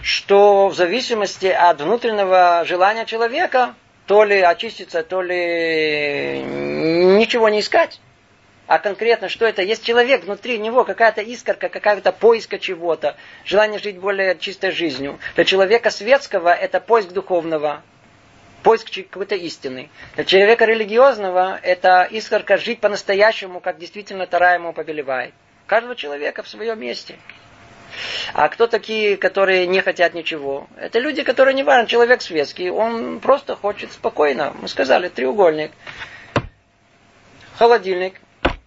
[0.01, 3.75] Что в зависимости от внутреннего желания человека,
[4.07, 7.99] то ли очиститься, то ли ничего не искать.
[8.67, 9.61] А конкретно, что это?
[9.61, 15.19] Есть человек внутри него, какая-то искорка, какая-то поиска чего-то, желание жить более чистой жизнью.
[15.35, 17.83] Для человека светского это поиск духовного,
[18.63, 19.89] поиск какой-то истины.
[20.15, 25.35] Для человека религиозного это искорка жить по-настоящему, как действительно Тара ему повелевает.
[25.67, 27.15] Каждого человека в своем месте.
[28.33, 30.67] А кто такие, которые не хотят ничего?
[30.77, 34.53] Это люди, которые не важно, человек светский, он просто хочет спокойно.
[34.61, 35.71] Мы сказали, треугольник,
[37.57, 38.15] холодильник,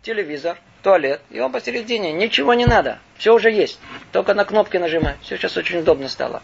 [0.02, 3.78] телевизор, туалет, и он посередине, ничего не надо, все уже есть,
[4.12, 6.42] только на кнопки нажимать, все сейчас очень удобно стало.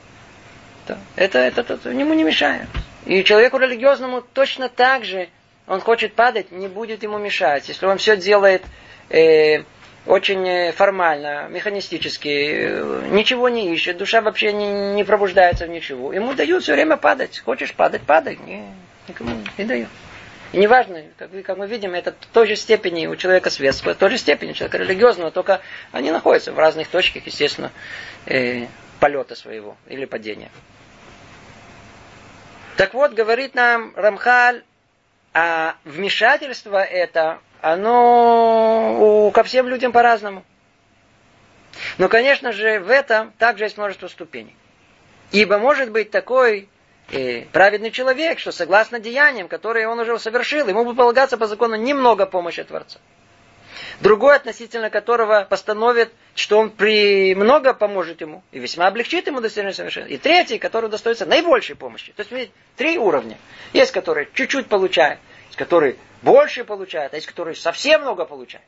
[1.16, 2.68] Это, это, это ему не мешает.
[3.06, 5.28] И человеку религиозному точно так же,
[5.66, 7.68] он хочет падать, не будет ему мешать.
[7.68, 8.62] Если он все делает
[9.08, 9.62] э,
[10.06, 16.12] очень э, формально, механистически, э, ничего не ищет, душа вообще не, не пробуждается в ничего.
[16.12, 17.40] Ему дают все время падать.
[17.44, 18.38] Хочешь падать, падай.
[18.44, 18.66] Не,
[19.08, 19.88] никому не дают.
[20.52, 23.96] И неважно, как, как мы видим, это в той же степени у человека светского, в
[23.96, 27.72] той же степени у человека религиозного, только они находятся в разных точках, естественно,
[28.26, 28.66] э,
[29.00, 30.50] полета своего или падения.
[32.76, 34.62] Так вот, говорит нам Рамхаль,
[35.32, 40.44] а вмешательство это, оно ко всем людям по-разному.
[41.96, 44.54] Но, конечно же, в этом также есть множество ступеней.
[45.32, 46.68] Ибо может быть такой
[47.10, 51.76] э, праведный человек, что согласно деяниям, которые он уже совершил, ему будет полагаться по закону
[51.76, 53.00] немного помощи Творца.
[54.00, 59.72] Другой, относительно которого постановит, что он при много поможет ему и весьма облегчит ему достижение
[59.72, 60.12] совершенства.
[60.12, 62.12] И третий, который достоится наибольшей помощи.
[62.12, 63.38] То есть, видите, три уровня.
[63.72, 65.18] Есть, которые чуть-чуть получают,
[65.56, 68.66] которые больше получают, а есть, которые совсем много получают.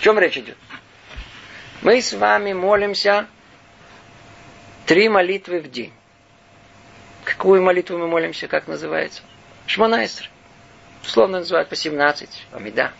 [0.00, 0.56] О чем речь идет?
[1.82, 3.26] Мы с вами молимся
[4.86, 5.92] три молитвы в день.
[7.24, 9.22] Какую молитву мы молимся, как называется?
[9.66, 10.30] Шманайстер.
[11.02, 12.92] Условно называют по 17, Амида.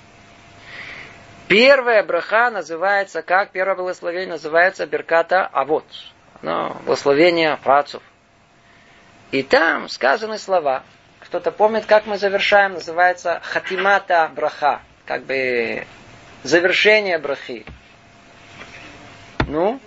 [1.49, 5.85] Первая браха называется, как первое благословение называется Берката Авод.
[6.43, 8.03] Но благословение працев.
[9.33, 10.85] И там сказаны слова.
[11.31, 14.83] Кто-то помнит, как мы завершаем, называется Хатимата Браха.
[15.07, 15.87] Как бы
[16.43, 17.65] завершение брахи.
[19.47, 19.79] Ну?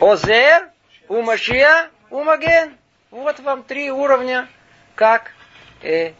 [0.00, 0.70] Озер,
[1.08, 2.74] Умашия, Умаген.
[3.10, 4.48] Вот вам три уровня,
[4.94, 5.32] как
[5.82, 6.12] э,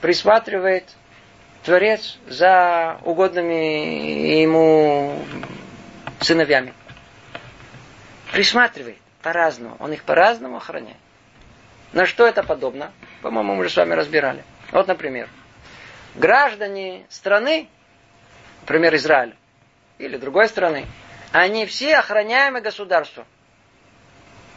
[0.00, 0.88] присматривает
[1.62, 5.24] Творец за угодными ему
[6.20, 6.74] сыновьями.
[8.32, 9.76] Присматривает по-разному.
[9.78, 10.96] Он их по-разному охраняет.
[11.92, 12.90] На что это подобно?
[13.22, 14.44] По-моему, мы уже с вами разбирали.
[14.72, 15.28] Вот, например,
[16.14, 17.68] граждане страны,
[18.62, 19.34] например, Израиль,
[19.98, 20.86] или другой страны,
[21.32, 23.26] они все охраняемы государством.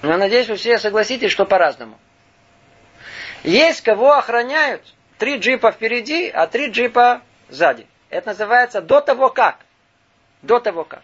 [0.02, 2.00] Но надеюсь, вы все согласитесь, что по-разному.
[3.44, 4.84] Есть кого охраняют
[5.22, 7.86] Три джипа впереди, а три джипа сзади.
[8.10, 9.60] Это называется до того как.
[10.42, 11.04] До того как.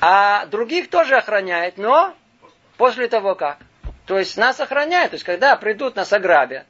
[0.00, 2.12] А других тоже охраняет, но
[2.78, 3.58] после того как.
[4.06, 5.10] То есть нас охраняют.
[5.10, 6.66] То есть когда придут, нас ограбят.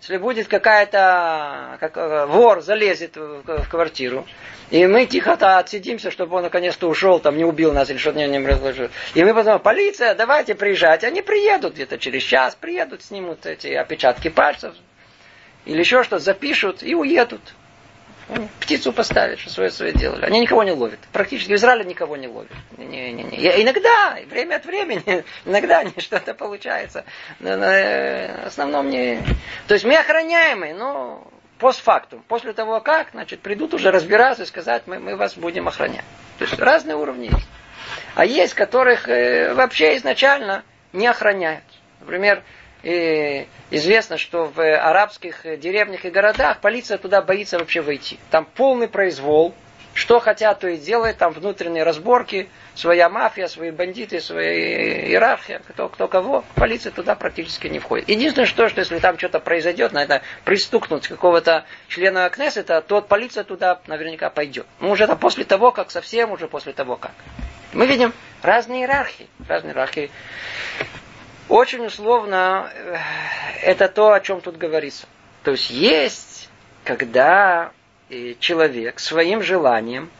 [0.00, 4.26] Если будет какая-то как, э, вор залезет в, в квартиру,
[4.70, 8.46] и мы тихо-то отсидимся, чтобы он наконец-то ушел, там не убил нас или что-то не,
[8.46, 8.90] разложил.
[9.14, 11.02] И мы потом, полиция, давайте приезжать.
[11.02, 14.74] Они приедут где-то через час, приедут, снимут эти опечатки пальцев,
[15.64, 17.40] или еще что, запишут и уедут.
[18.60, 20.24] Птицу поставят, что свое свое делали.
[20.24, 20.98] Они никого не ловят.
[21.12, 22.50] Практически в Израиле никого не ловят.
[22.76, 23.62] Не, не, не.
[23.62, 27.04] Иногда, время от времени, иногда что-то получается.
[27.38, 29.22] Но, но, э, в основном не...
[29.68, 31.24] То есть мы охраняемые, но
[31.58, 32.22] постфактум.
[32.26, 36.04] После того как, значит, придут уже разбираться и сказать, мы, мы вас будем охранять.
[36.38, 37.48] То есть разные уровни есть.
[38.16, 41.64] А есть, которых э, вообще изначально не охраняют.
[42.00, 42.42] Например,
[42.86, 48.16] и известно, что в арабских деревнях и городах полиция туда боится вообще войти.
[48.30, 49.56] Там полный произвол.
[49.92, 51.16] Что хотят, то и делают.
[51.16, 56.44] Там внутренние разборки, своя мафия, свои бандиты, своя иерархия, кто, кто кого.
[56.54, 58.08] Полиция туда практически не входит.
[58.08, 63.80] Единственное, что, что если там что-то произойдет, надо пристукнуть какого-то члена Кнессета, то полиция туда
[63.88, 64.66] наверняка пойдет.
[64.78, 67.12] Ну, уже это после того, как совсем, уже после того, как.
[67.72, 68.12] Мы видим
[68.42, 69.26] разные иерархии.
[69.48, 70.10] Разные иерархии.
[71.48, 72.96] Очень условно э,
[73.62, 75.06] это то, о чем тут говорится.
[75.44, 76.48] То есть есть,
[76.84, 77.70] когда
[78.10, 80.10] э, человек своим желанием,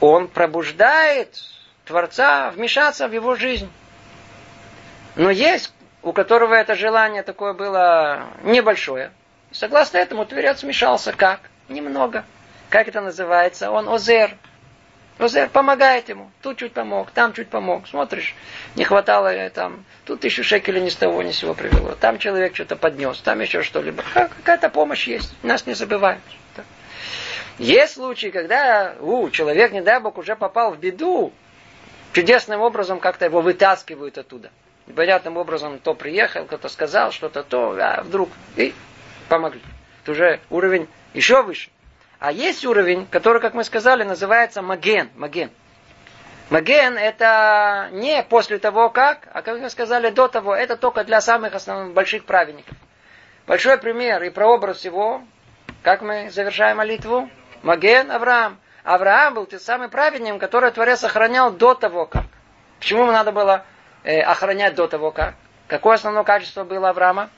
[0.00, 1.36] он пробуждает
[1.84, 3.70] Творца вмешаться в его жизнь.
[5.14, 5.72] Но есть,
[6.02, 9.12] у которого это желание такое было небольшое.
[9.52, 11.40] Согласно этому Творец вмешался как?
[11.68, 12.24] Немного.
[12.68, 13.70] Как это называется?
[13.70, 14.36] Он озер.
[15.18, 16.30] Озер помогает ему.
[16.42, 17.86] Тут чуть помог, там чуть помог.
[17.86, 18.34] Смотришь,
[18.74, 21.94] не хватало там, тут тысячу шекелей ни с того ни с сего привело.
[22.00, 24.02] Там человек что-то поднес, там еще что-либо.
[24.12, 25.32] Какая-то помощь есть.
[25.42, 26.20] Нас не забывают.
[27.58, 31.32] Есть случаи, когда у, человек, не дай бог, уже попал в беду,
[32.12, 34.50] чудесным образом как-то его вытаскивают оттуда.
[34.88, 38.74] Непонятным образом то приехал, кто-то сказал что-то, то, а вдруг, и
[39.28, 39.60] помогли.
[40.02, 41.70] Это уже уровень еще выше.
[42.24, 45.10] А есть уровень, который, как мы сказали, называется маген.
[45.14, 45.50] Маген.
[46.48, 51.20] Маген это не после того как, а как мы сказали до того, это только для
[51.20, 52.78] самых основных больших праведников.
[53.46, 55.20] Большой пример и прообраз его,
[55.82, 57.28] как мы завершаем молитву,
[57.62, 58.58] Маген Авраам.
[58.84, 62.24] Авраам был тем самым праведником, который Творец охранял до того как.
[62.78, 63.66] Почему ему надо было
[64.02, 65.34] э, охранять до того как?
[65.68, 67.28] Какое основное качество было Авраама?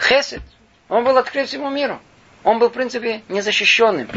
[0.00, 0.40] Хесед.
[0.88, 2.00] Он был открыт всему миру.
[2.44, 4.08] Он был, в принципе, незащищенным.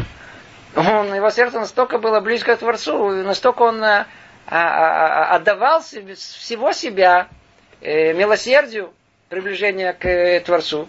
[0.76, 4.06] Он, его сердце настолько было близко к Творцу, настолько он а,
[4.46, 7.28] а, а, отдавал себе, всего себя
[7.80, 8.92] э, милосердию,
[9.28, 10.88] приближения к э, Творцу,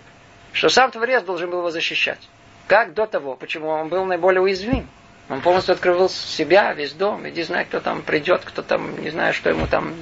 [0.53, 2.19] что сам Творец должен был его защищать.
[2.67, 3.35] Как до того?
[3.35, 3.67] Почему?
[3.67, 4.87] Он был наиболее уязвим.
[5.29, 9.33] Он полностью открыл себя, весь дом, иди знай, кто там придет, кто там, не знаю,
[9.33, 9.95] что ему там...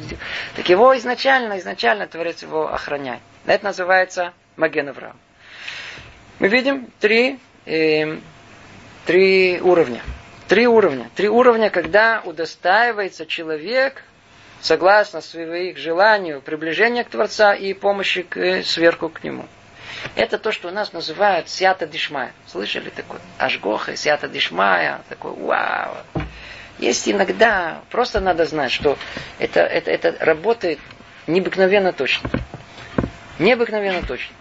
[0.55, 3.21] Так его изначально, изначально Творец его охраняет.
[3.45, 5.17] Это называется Маген Авраам.
[6.43, 8.17] Мы видим три, э,
[9.05, 10.01] три уровня.
[10.49, 11.09] Три уровня.
[11.15, 14.03] Три уровня, когда удостаивается человек,
[14.59, 19.45] согласно своих желанию, приближения к Творца и помощи к, э, сверху к Нему.
[20.17, 22.33] Это то, что у нас называют сята дишмая.
[22.45, 23.21] Слышали такое?
[23.37, 25.01] Ашгоха, сята дишмая.
[25.07, 25.95] Такой, вау.
[26.77, 28.97] Есть иногда, просто надо знать, что
[29.39, 30.79] это, это, это работает
[31.25, 32.29] необыкновенно точно.
[33.39, 34.35] Необыкновенно точно.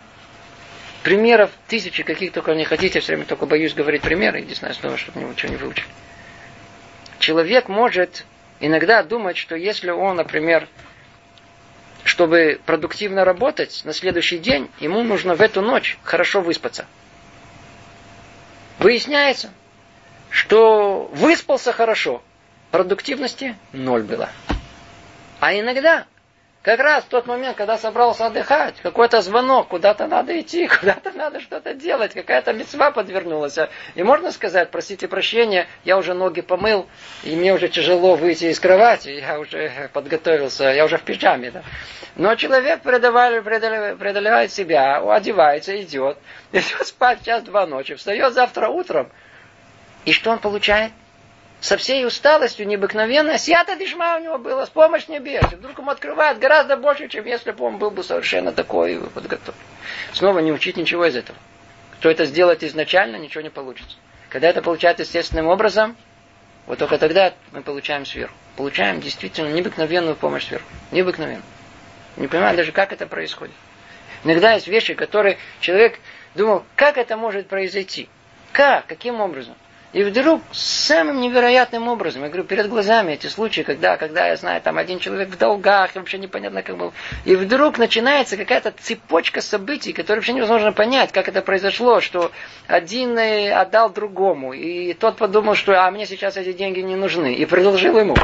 [1.03, 4.96] Примеров тысячи, каких только не хотите, все время только боюсь говорить примеры, не знаю снова,
[4.96, 5.86] чтобы ничего не выучили.
[7.18, 8.24] Человек может
[8.61, 10.68] иногда думать, что если он, например,
[12.05, 16.86] чтобы продуктивно работать на следующий день, ему нужно в эту ночь хорошо выспаться.
[18.78, 19.50] Выясняется,
[20.30, 22.22] что выспался хорошо,
[22.70, 24.30] продуктивности ноль было.
[25.40, 26.07] А иногда
[26.62, 31.40] как раз в тот момент, когда собрался отдыхать, какой-то звонок, куда-то надо идти, куда-то надо
[31.40, 33.58] что-то делать, какая-то мецва подвернулась.
[33.94, 36.86] И можно сказать, простите прощения, я уже ноги помыл,
[37.24, 41.50] и мне уже тяжело выйти из кровати, я уже подготовился, я уже в пижаме.
[41.50, 41.62] Да?
[42.14, 46.16] Но человек преодолевает, себя, одевается, идет,
[46.52, 49.10] идет спать час-два ночи, встает завтра утром.
[50.04, 50.92] И что он получает?
[51.62, 55.44] Со всей усталостью необыкновенной, сията дишма у него было, с помощью небес.
[55.52, 59.60] И вдруг ему открывает гораздо больше, чем если бы он был бы совершенно такой подготовлен.
[60.12, 61.38] Снова не учить ничего из этого.
[61.94, 63.96] Кто это сделает изначально, ничего не получится.
[64.28, 65.96] Когда это получается естественным образом,
[66.66, 68.34] вот только тогда мы получаем сверху.
[68.56, 70.66] Получаем действительно необыкновенную помощь сверху.
[70.90, 71.44] Необыкновенную.
[72.16, 73.54] Не понимаю даже, как это происходит.
[74.24, 76.00] Иногда есть вещи, которые человек
[76.34, 78.08] думал, как это может произойти?
[78.50, 78.86] Как?
[78.86, 79.54] Каким образом?
[79.93, 84.62] И вдруг самым невероятным образом, я говорю, перед глазами эти случаи, когда, когда я знаю,
[84.62, 86.95] там один человек в долгах, и вообще непонятно как был.
[87.26, 92.32] И вдруг начинается какая-то цепочка событий, которые вообще невозможно понять, как это произошло, что
[92.66, 97.34] один э, отдал другому, и тот подумал, что а мне сейчас эти деньги не нужны,
[97.34, 98.16] и предложил ему.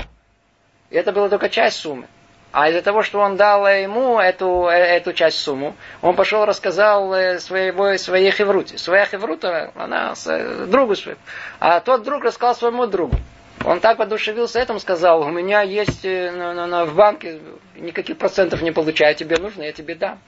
[0.89, 2.07] И это была только часть суммы.
[2.51, 7.13] А из-за того, что он дал ему эту, э, эту часть сумму, он пошел рассказал
[7.13, 8.79] э, своего, своей хевруте.
[8.79, 11.21] Своя хеврута, она э, другу своему.
[11.61, 13.17] А тот друг рассказал своему другу.
[13.65, 17.41] Он так подушевился этим, сказал, у меня есть на, на, на, в банке
[17.77, 20.19] никаких процентов не получаю, тебе нужно, я тебе дам.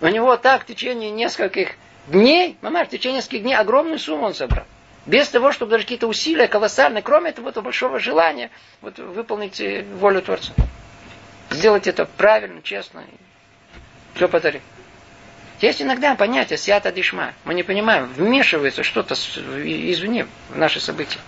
[0.00, 1.70] У него так в течение нескольких
[2.08, 4.64] дней, мама, в течение нескольких дней огромную сумму он собрал.
[5.06, 8.50] Без того, чтобы даже какие-то усилия колоссальные, кроме этого, этого большого желания
[8.82, 9.62] вот, выполнить
[9.98, 10.52] волю Творца.
[11.54, 13.04] Сделать это правильно, честно.
[14.14, 14.60] Все подари.
[15.60, 17.32] Есть иногда понятие сята дишма.
[17.44, 21.20] Мы не понимаем, вмешивается что-то извне в наши события.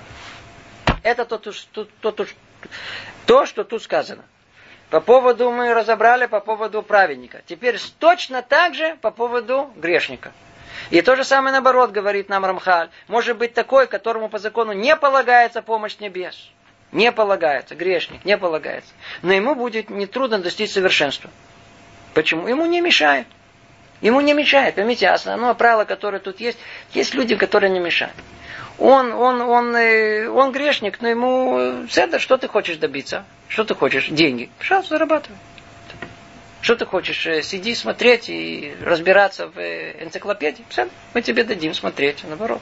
[1.04, 2.26] Это то, то, то, то,
[3.24, 4.24] то, что тут сказано.
[4.90, 7.42] По поводу мы разобрали по поводу праведника.
[7.46, 10.32] Теперь точно так же по поводу грешника.
[10.90, 12.90] И то же самое наоборот говорит нам Рамхаль.
[13.06, 16.50] Может быть такой, которому по закону не полагается помощь небес.
[16.92, 18.92] Не полагается, грешник, не полагается.
[19.22, 21.30] Но ему будет нетрудно достичь совершенства.
[22.14, 22.46] Почему?
[22.46, 23.26] Ему не мешает.
[24.00, 24.76] Ему не мешает.
[24.76, 26.58] Поймите, основное правило, которое тут есть,
[26.92, 28.14] есть люди, которые не мешают.
[28.78, 33.24] Он, он, он, э, он грешник, но ему это, что ты хочешь добиться?
[33.48, 34.08] Что ты хочешь?
[34.08, 34.50] Деньги.
[34.58, 35.38] Пожалуйста, зарабатывай.
[36.60, 37.26] Что ты хочешь?
[37.26, 40.64] Э, сиди, смотреть и разбираться в э, энциклопедии.
[40.68, 42.60] Все, мы тебе дадим смотреть, наоборот.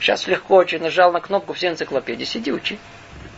[0.00, 2.24] Сейчас легко очень нажал на кнопку все энциклопедии.
[2.24, 2.78] Сиди, учи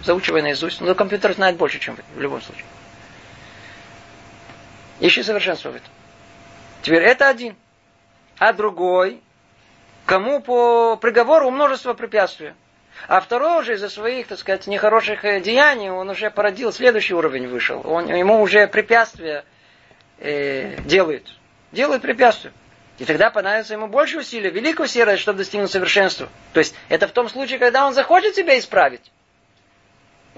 [0.03, 0.81] заучивай наизусть.
[0.81, 2.65] Но компьютер знает больше, чем вы, в любом случае.
[5.01, 5.89] Ищи совершенство в этом.
[6.83, 7.57] Теперь это один.
[8.39, 9.21] А другой,
[10.07, 12.53] кому по приговору множество препятствий.
[13.07, 17.47] А второй уже из-за своих, так сказать, нехороших э, деяний, он уже породил, следующий уровень
[17.47, 17.81] вышел.
[17.85, 19.45] Он, ему уже препятствия
[20.19, 21.27] э, делает.
[21.71, 22.53] Делает препятствия.
[22.99, 26.29] И тогда понадобится ему больше усилий, великого усилия, чтобы достигнуть совершенства.
[26.53, 29.13] То есть это в том случае, когда он захочет себя исправить.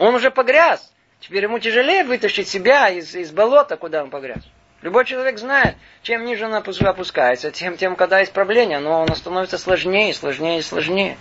[0.01, 0.91] Он уже погряз.
[1.21, 4.39] Теперь ему тяжелее вытащить себя из, из болота, куда он погряз.
[4.81, 10.15] Любой человек знает, чем ниже он опускается, тем, тем когда исправление, но оно становится сложнее,
[10.15, 11.19] сложнее и сложнее.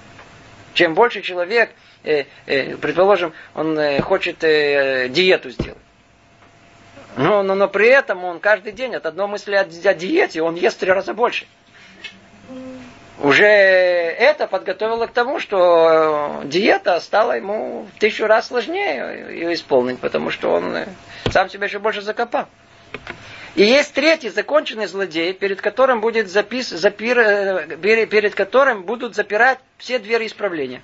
[0.74, 1.72] Чем больше человек,
[2.06, 5.78] э, э, предположим, он э, хочет э, диету сделать.
[7.18, 10.56] Но, но, но при этом он каждый день от одной мысли о, о диете, он
[10.56, 11.48] ест три раза больше
[13.22, 20.00] уже это подготовило к тому, что диета стала ему в тысячу раз сложнее ее исполнить,
[20.00, 20.88] потому что он э,
[21.32, 22.48] сам себя еще больше закопал.
[23.56, 29.60] И есть третий законченный злодей, перед которым будет запис, запир, э, перед которым будут запирать
[29.78, 30.82] все двери исправления.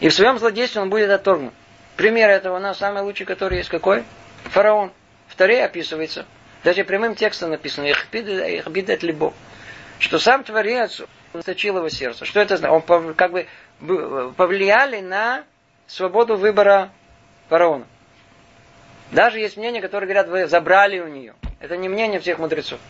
[0.00, 1.54] И в своем злодействе он будет отторгнут.
[1.96, 3.70] Пример этого у нас самый лучший, который есть.
[3.70, 4.02] Какой?
[4.44, 4.90] Фараон.
[5.28, 6.26] В описывается.
[6.64, 7.90] Даже прямым текстом написано.
[7.90, 9.32] Ихбидет либо.
[9.98, 11.02] Что сам Творец
[11.32, 12.24] заточил его сердце.
[12.24, 12.88] Что это значит?
[12.90, 13.46] Он как бы
[14.36, 15.44] повлияли на
[15.86, 16.90] свободу выбора
[17.48, 17.86] фараона.
[19.10, 21.34] Даже есть мнения, которые говорят, вы забрали у нее.
[21.60, 22.80] Это не мнение всех мудрецов.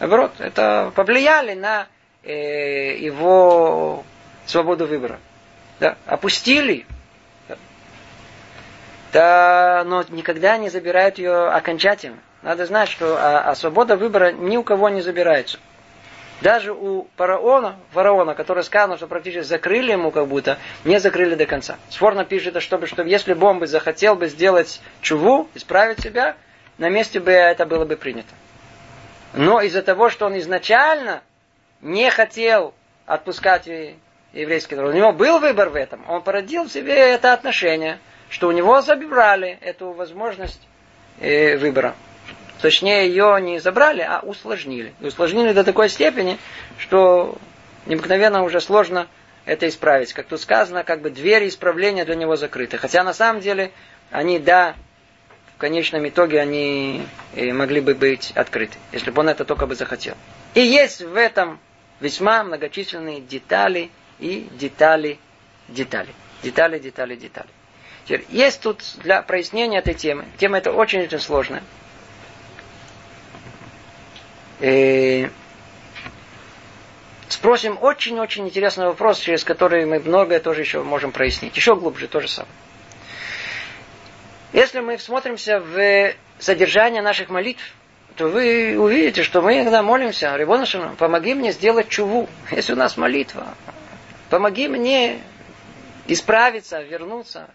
[0.00, 1.86] Наоборот, это повлияли на
[2.22, 4.04] э, его
[4.46, 5.18] свободу выбора.
[5.80, 6.86] Да, опустили.
[9.12, 12.18] Да, но никогда не забирают ее окончательно.
[12.42, 15.58] Надо знать, что а, а свобода выбора ни у кого не забирается.
[16.40, 21.46] Даже у фараона, фараона, который сказано, что практически закрыли ему как будто, не закрыли до
[21.46, 21.78] конца.
[21.90, 26.36] Сфорно пишет, чтобы, чтобы если бы он бы захотел бы сделать чуву, исправить себя,
[26.78, 28.32] на месте бы это было бы принято.
[29.34, 31.22] Но из-за того, что он изначально
[31.80, 32.72] не хотел
[33.04, 33.68] отпускать
[34.32, 37.98] еврейский народ, у него был выбор в этом, он породил в себе это отношение,
[38.30, 40.60] что у него забрали эту возможность
[41.20, 41.94] э, выбора.
[42.60, 44.92] Точнее, ее не забрали, а усложнили.
[45.00, 46.38] И усложнили до такой степени,
[46.78, 47.36] что
[47.86, 49.06] необыкновенно уже сложно
[49.44, 50.12] это исправить.
[50.12, 52.76] Как тут сказано, как бы двери исправления для него закрыты.
[52.76, 53.70] Хотя на самом деле
[54.10, 54.74] они, да,
[55.54, 59.74] в конечном итоге они э, могли бы быть открыты, если бы он это только бы
[59.74, 60.14] захотел.
[60.54, 61.58] И есть в этом
[62.00, 65.18] весьма многочисленные детали и детали,
[65.68, 66.10] детали.
[66.42, 67.48] Детали, детали, детали.
[68.04, 71.62] Теперь, есть тут для прояснения этой темы, тема эта очень-очень сложная.
[74.60, 75.30] И
[77.28, 81.56] спросим очень-очень интересный вопрос, через который мы многое тоже еще можем прояснить.
[81.56, 82.52] Еще глубже то же самое.
[84.52, 87.62] Если мы всмотримся в содержание наших молитв,
[88.16, 92.28] то вы увидите, что мы иногда молимся, Рибонашину, помоги мне сделать чуву.
[92.50, 93.54] Если у нас молитва,
[94.30, 95.20] помоги мне
[96.08, 97.48] исправиться, вернуться.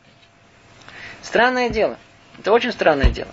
[1.22, 1.98] Странное дело.
[2.40, 3.32] Это очень странное дело.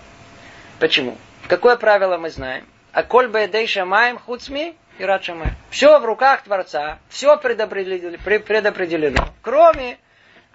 [0.79, 1.17] Почему?
[1.47, 2.65] Какое правило мы знаем?
[2.93, 5.55] А коль бэдэй шамаем хуцми и рад шамаем.
[5.69, 9.97] Все в руках Творца, все предопределено, кроме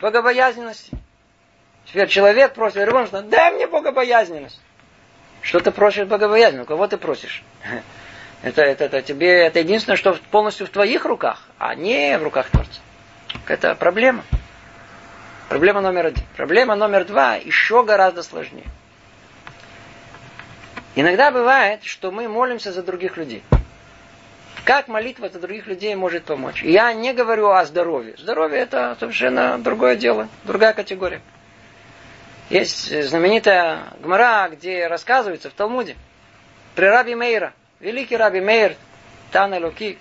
[0.00, 0.92] богобоязненности.
[1.86, 4.60] Теперь человек просит, Рибон, дай мне богобоязненность.
[5.40, 6.68] Что ты просишь богобоязненность?
[6.68, 7.42] Кого ты просишь?
[8.42, 12.50] Это, это, это тебе это единственное, что полностью в твоих руках, а не в руках
[12.50, 12.80] Творца.
[13.48, 14.24] Это проблема.
[15.48, 16.24] Проблема номер один.
[16.36, 18.66] Проблема номер два еще гораздо сложнее.
[20.96, 23.42] Иногда бывает, что мы молимся за других людей.
[24.64, 26.62] Как молитва за других людей может помочь?
[26.62, 28.14] Я не говорю о здоровье.
[28.16, 31.20] Здоровье это совершенно другое дело, другая категория.
[32.48, 35.96] Есть знаменитая гмара, где рассказывается в Талмуде
[36.74, 38.74] при раби Мейра, великий раби Мейр,
[39.32, 39.98] Тана Луки.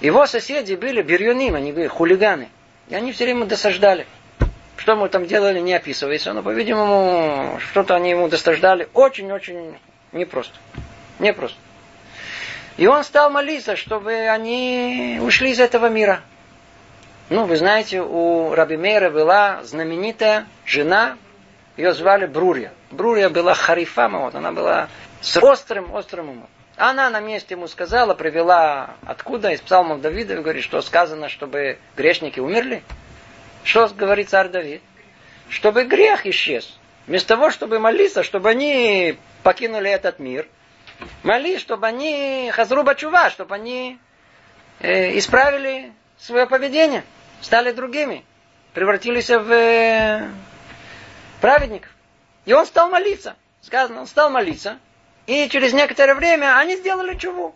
[0.00, 2.48] Его соседи были бирюним, они были хулиганы.
[2.88, 4.06] И они все время досаждали.
[4.78, 9.76] Что мы там делали, не описывается, но, по-видимому, что-то они ему достаждали очень-очень
[10.12, 10.54] непросто.
[11.18, 11.58] Непросто.
[12.76, 16.20] И он стал молиться, чтобы они ушли из этого мира.
[17.28, 21.16] Ну, вы знаете, у Раби Мейра была знаменитая жена,
[21.76, 22.72] ее звали Брурья.
[22.92, 24.88] Брурья была харифама, вот, она была
[25.20, 26.48] с острым, острым умом.
[26.76, 32.38] Она на месте ему сказала, привела откуда, из псалмов Давида, говорит, что сказано, чтобы грешники
[32.38, 32.84] умерли.
[33.64, 34.82] Что говорит царь Давид?
[35.48, 36.78] Чтобы грех исчез.
[37.06, 40.46] Вместо того, чтобы молиться, чтобы они покинули этот мир,
[41.22, 43.98] молись, чтобы они хазруба чува, чтобы они
[44.80, 47.04] э, исправили свое поведение,
[47.40, 48.24] стали другими,
[48.74, 50.28] превратились в э,
[51.40, 51.90] праведников.
[52.44, 53.36] И он стал молиться.
[53.62, 54.78] Сказано, он стал молиться.
[55.26, 57.54] И через некоторое время они сделали чуву.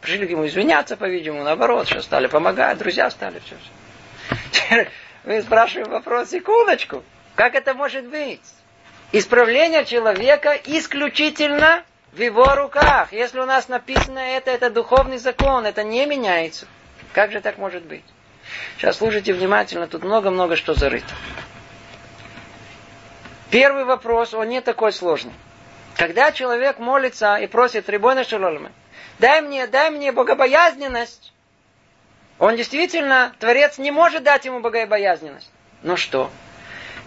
[0.00, 3.56] Пришли к ему извиняться, по-видимому, наоборот, что стали помогать, друзья стали, все.
[4.52, 4.88] все.
[5.24, 7.02] Мы спрашиваем вопрос, секундочку.
[7.34, 8.42] Как это может быть?
[9.12, 13.12] Исправление человека исключительно в его руках.
[13.12, 16.66] Если у нас написано это, это духовный закон, это не меняется.
[17.12, 18.04] Как же так может быть?
[18.76, 21.14] Сейчас слушайте внимательно, тут много-много что зарыто.
[23.50, 25.32] Первый вопрос, он не такой сложный.
[25.96, 28.72] Когда человек молится и просит Рибона Шалолма,
[29.18, 31.32] дай мне, дай мне богобоязненность,
[32.38, 35.50] он действительно, Творец не может дать ему богобоязненность.
[35.82, 36.30] Но что?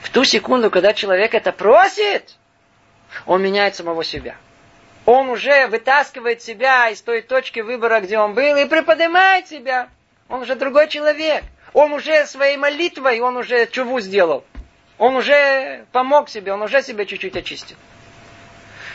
[0.01, 2.35] В ту секунду, когда человек это просит,
[3.25, 4.35] он меняет самого себя.
[5.05, 9.89] Он уже вытаскивает себя из той точки выбора, где он был, и приподнимает себя.
[10.27, 11.43] Он уже другой человек.
[11.73, 14.43] Он уже своей молитвой, он уже чуву сделал.
[14.97, 17.77] Он уже помог себе, он уже себя чуть-чуть очистил.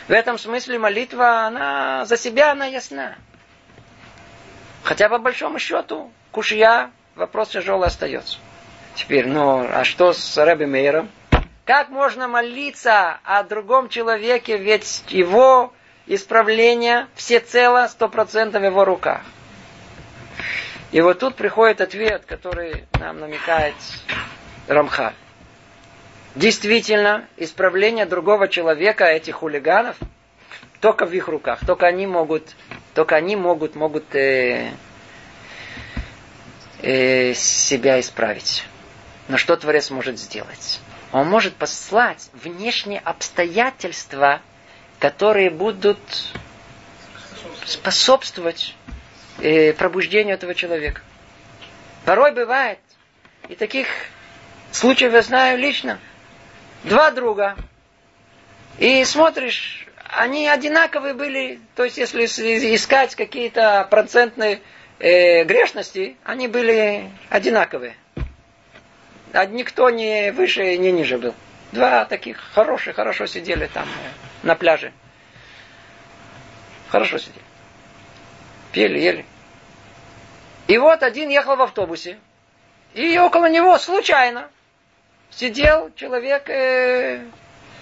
[0.07, 3.15] В этом смысле молитва, она за себя, она ясна.
[4.83, 8.37] Хотя по большому счету, кушья, вопрос тяжелый остается.
[8.93, 11.09] Теперь, ну, а что с Рэби Мейером?
[11.65, 15.73] Как можно молиться о другом человеке, ведь его
[16.05, 19.21] исправление всецело, сто процентов в его руках.
[20.91, 23.73] И вот тут приходит ответ, который нам намекает
[24.67, 25.15] Рамхаль.
[26.35, 29.95] Действительно, исправление другого человека, этих хулиганов,
[30.81, 31.61] только в их руках.
[31.65, 32.43] Только они могут,
[32.93, 34.69] только они могут, могут э,
[36.81, 38.65] э, себя исправить.
[39.27, 40.79] Но что Творец может сделать?
[41.11, 44.41] Он может послать внешние обстоятельства,
[44.99, 45.99] которые будут
[47.65, 48.75] способствовать
[49.39, 51.01] э, пробуждению этого человека.
[52.05, 52.79] Порой бывает,
[53.49, 53.87] и таких
[54.71, 55.99] случаев я знаю лично,
[56.83, 57.55] два друга,
[58.77, 62.25] и смотришь, они одинаковые были, то есть если
[62.75, 64.61] искать какие-то процентные
[64.99, 67.95] э, грешности, они были одинаковые.
[69.49, 71.35] Никто не выше, не ниже был.
[71.71, 74.93] Два таких хорошие, хорошо сидели там э, на пляже.
[76.89, 77.45] Хорошо сидели.
[78.71, 79.25] Пели, ели.
[80.67, 82.17] И вот один ехал в автобусе.
[82.93, 84.49] И около него случайно
[85.29, 87.21] сидел человек э,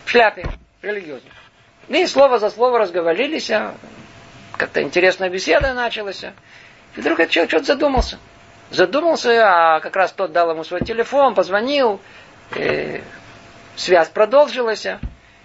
[0.04, 0.48] в шляпе
[0.82, 1.32] религиозный.
[1.88, 3.52] И слово за слово разговорились.
[3.52, 3.76] А
[4.58, 6.24] как-то интересная беседа началась.
[6.96, 8.20] И вдруг этот человек что-то задумался.
[8.70, 12.00] Задумался, а как раз тот дал ему свой телефон, позвонил.
[13.76, 14.88] Связь продолжилась.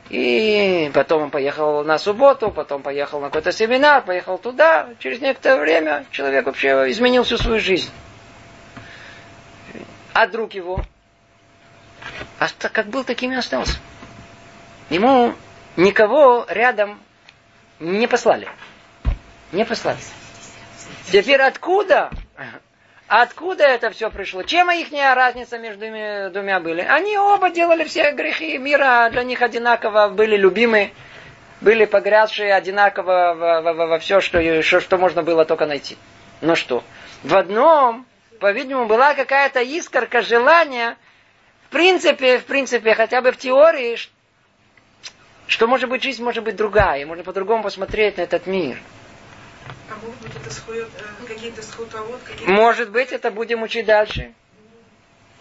[0.09, 4.89] И потом он поехал на субботу, потом поехал на какой-то семинар, поехал туда.
[4.99, 7.91] Через некоторое время человек вообще изменил всю свою жизнь.
[10.13, 10.81] А друг его,
[12.41, 13.79] а как был, таким и остался.
[14.89, 15.35] Ему
[15.77, 16.99] никого рядом
[17.79, 18.49] не послали.
[19.53, 19.99] Не послали.
[21.11, 22.11] Теперь откуда?
[23.09, 24.45] Откуда это все пришло?
[24.45, 25.81] Чем их разница между
[26.33, 26.83] двумя были?
[26.83, 30.93] Они оба делали все грехи мира, для них одинаково были любимы,
[31.61, 35.97] были погрязшие одинаково во, во, во все, что, что, что можно было только найти.
[36.41, 36.85] Но что?
[37.25, 38.07] В одном,
[38.39, 40.97] по-видимому, была какая-то искорка желания,
[41.67, 43.99] в принципе, в принципе, хотя бы в теории,
[45.49, 48.79] что может быть жизнь может быть другая, можно по-другому посмотреть на этот мир.
[49.89, 49.95] А
[50.69, 50.85] э?
[52.27, 54.33] Какие может быть, это будем учить дальше.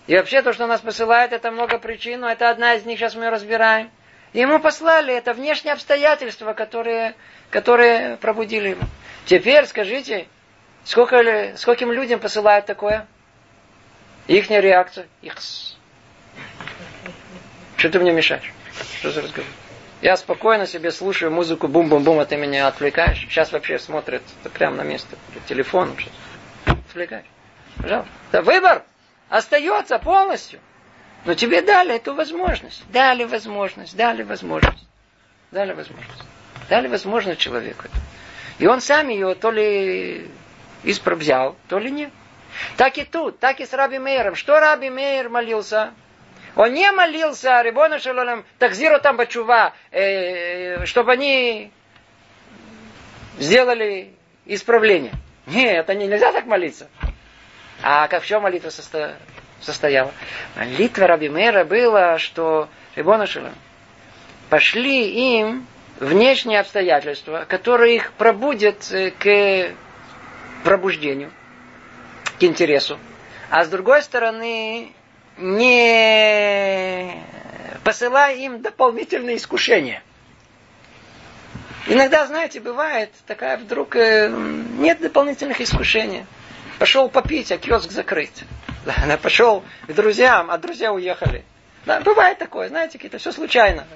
[0.08, 3.16] И вообще то, что нас посылает, это много причин, но это одна из них, сейчас
[3.16, 3.92] мы ее разбираем.
[4.34, 7.16] Ему послали, это внешние обстоятельства, которые,
[7.50, 8.84] которые пробудили его.
[9.26, 10.28] Теперь скажите,
[10.84, 13.08] сколько, скольким людям посылают такое?
[14.28, 15.08] Их реакция.
[15.22, 15.36] Их.
[17.78, 18.54] Что ты мне мешаешь?
[19.00, 19.50] Что за разговор?
[20.02, 23.20] Я спокойно себе слушаю музыку, бум-бум-бум, а ты меня отвлекаешь.
[23.20, 24.22] Сейчас вообще смотрит
[24.54, 25.96] прямо на место, телефон.
[26.66, 27.26] Отвлекаешь.
[27.78, 28.12] Пожалуйста.
[28.32, 28.84] Да выбор
[29.28, 30.60] остается полностью.
[31.26, 32.84] Но тебе дали эту возможность.
[32.92, 34.88] Дали возможность, дали возможность.
[35.52, 36.24] Дали возможность.
[36.70, 37.88] Дали возможность человеку.
[38.58, 40.30] И он сам ее то ли
[40.84, 42.12] испробзял, то ли нет.
[42.78, 44.36] Так и тут, так и с Раби Мейером.
[44.36, 45.92] Что Раби Мейер молился?
[46.56, 51.72] Он не молился, Рибона Шалолем, такзиру там бачува, э, чтобы они
[53.38, 54.14] сделали
[54.46, 55.14] исправление.
[55.48, 56.90] Нет, это нельзя так молиться.
[57.82, 59.16] А как в молитва состо...
[59.62, 60.12] состояла?
[60.56, 63.54] Молитва Раби Мера была, что Рибона Шалом,
[64.50, 65.66] пошли им
[66.00, 69.74] внешние обстоятельства, которые их пробудят э, к
[70.64, 71.32] пробуждению,
[72.40, 73.00] к интересу.
[73.50, 74.94] А с другой стороны,
[75.40, 77.24] не
[77.84, 80.04] посылая им дополнительные искушения.
[81.88, 86.26] Иногда, знаете, бывает такая вдруг э, нет дополнительных искушений.
[86.78, 88.30] Пошел попить, а киоск закрыт.
[88.86, 91.44] Да, пошел к друзьям, а друзья уехали.
[91.86, 93.88] Да, бывает такое, знаете, какие-то все случайно.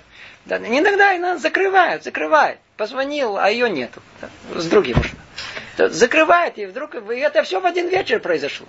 [0.46, 2.60] Да, иногда и закрывают, закрывают.
[2.78, 4.02] Позвонил, а ее нету.
[4.20, 4.30] Да,
[4.60, 4.98] с другим.
[5.78, 8.68] Закрывает, и вдруг и это все в один вечер произошло.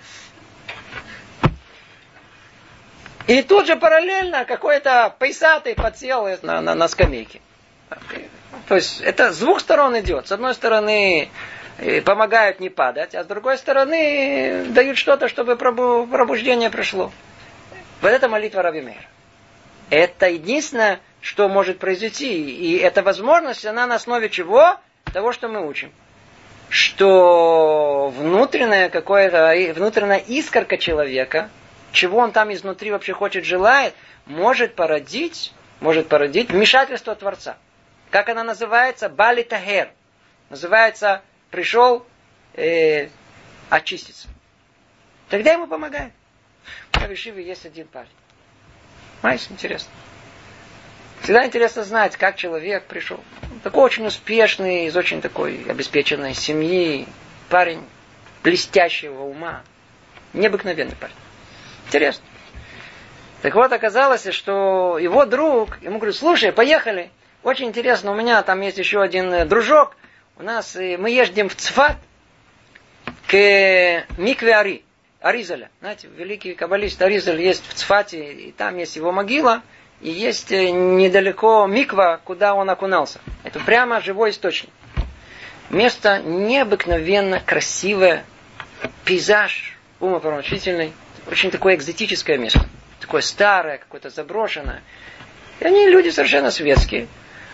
[3.27, 7.41] И тут же параллельно какой-то пейсатый подсел на, на, на скамейке.
[8.67, 10.27] То есть это с двух сторон идет.
[10.27, 11.29] С одной стороны
[11.79, 17.11] э, помогают не падать, а с другой стороны дают что-то, чтобы пробуждение пришло.
[18.01, 19.05] Вот это молитва Раби Мейра.
[19.89, 22.49] Это единственное, что может произойти.
[22.51, 24.77] И эта возможность, она на основе чего?
[25.13, 25.91] Того, что мы учим.
[26.69, 31.49] Что внутренняя какое-то, внутренняя искорка человека–
[31.95, 37.57] чего он там изнутри вообще хочет, желает, может породить, может породить вмешательство Творца.
[38.11, 39.09] Как она называется?
[39.09, 39.89] Бали Тахер.
[40.49, 42.05] Называется, пришел
[42.53, 43.09] э,
[43.69, 44.27] очиститься.
[45.29, 46.13] Тогда ему помогает.
[46.93, 48.09] В Ишиве есть один парень.
[49.21, 49.89] Знаешь, интересно.
[51.21, 53.19] Всегда интересно знать, как человек пришел.
[53.63, 57.07] Такой очень успешный, из очень такой обеспеченной семьи,
[57.49, 57.83] парень
[58.43, 59.63] блестящего ума.
[60.33, 61.15] Необыкновенный парень.
[61.87, 62.23] Интересно.
[63.41, 67.11] Так вот, оказалось, что его друг, ему говорит, слушай, поехали.
[67.43, 69.95] Очень интересно, у меня там есть еще один э, дружок.
[70.37, 71.97] У нас, э, мы ездим в Цфат
[73.27, 74.83] к Микве Ари,
[75.21, 75.69] Аризаля.
[75.79, 79.61] Знаете, великий каббалист Аризаль есть в Цфате, и там есть его могила–
[80.01, 83.19] и есть э, недалеко миква, куда он окунался.
[83.43, 84.69] Это прямо живой источник.
[85.69, 88.23] Место необыкновенно красивое,
[89.03, 90.93] пейзаж умопомрачительный,
[91.27, 92.65] очень такое экзотическое место.
[92.99, 94.81] Такое старое, какое-то заброшенное.
[95.59, 97.07] И они люди совершенно светские.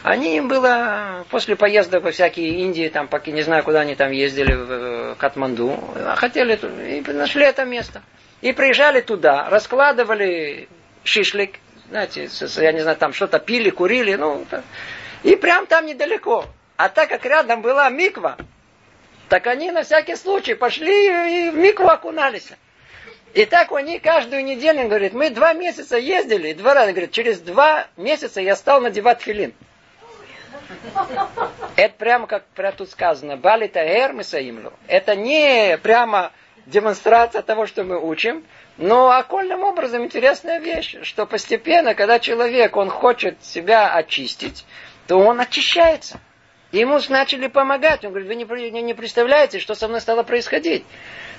[0.04, 4.12] Они им было после поезда по всякие Индии, там, пока не знаю, куда они там
[4.12, 5.80] ездили, в э, Катманду,
[6.16, 8.02] хотели, и нашли это место.
[8.42, 10.68] И приезжали туда, раскладывали
[11.04, 11.60] шишлик,
[11.90, 14.44] знаете, я не знаю, там что-то пили, курили, ну,
[15.22, 16.46] и прям там недалеко.
[16.78, 18.38] А так как рядом была миква,
[19.30, 22.54] так они на всякий случай пошли и в микву окунались.
[23.34, 27.88] И так они каждую неделю, говорит, мы два месяца ездили, два раза, говорит, через два
[27.96, 29.54] месяца я стал надевать филин.
[31.76, 34.24] Это прямо как прямо тут сказано, балита эр мы
[34.88, 36.32] Это не прямо
[36.66, 38.46] демонстрация того, что мы учим,
[38.78, 44.66] но окольным образом интересная вещь, что постепенно, когда человек, он хочет себя очистить,
[45.08, 46.20] то он очищается.
[46.72, 48.06] Ему начали помогать.
[48.06, 50.86] Он говорит, вы не, не представляете, что со мной стало происходить.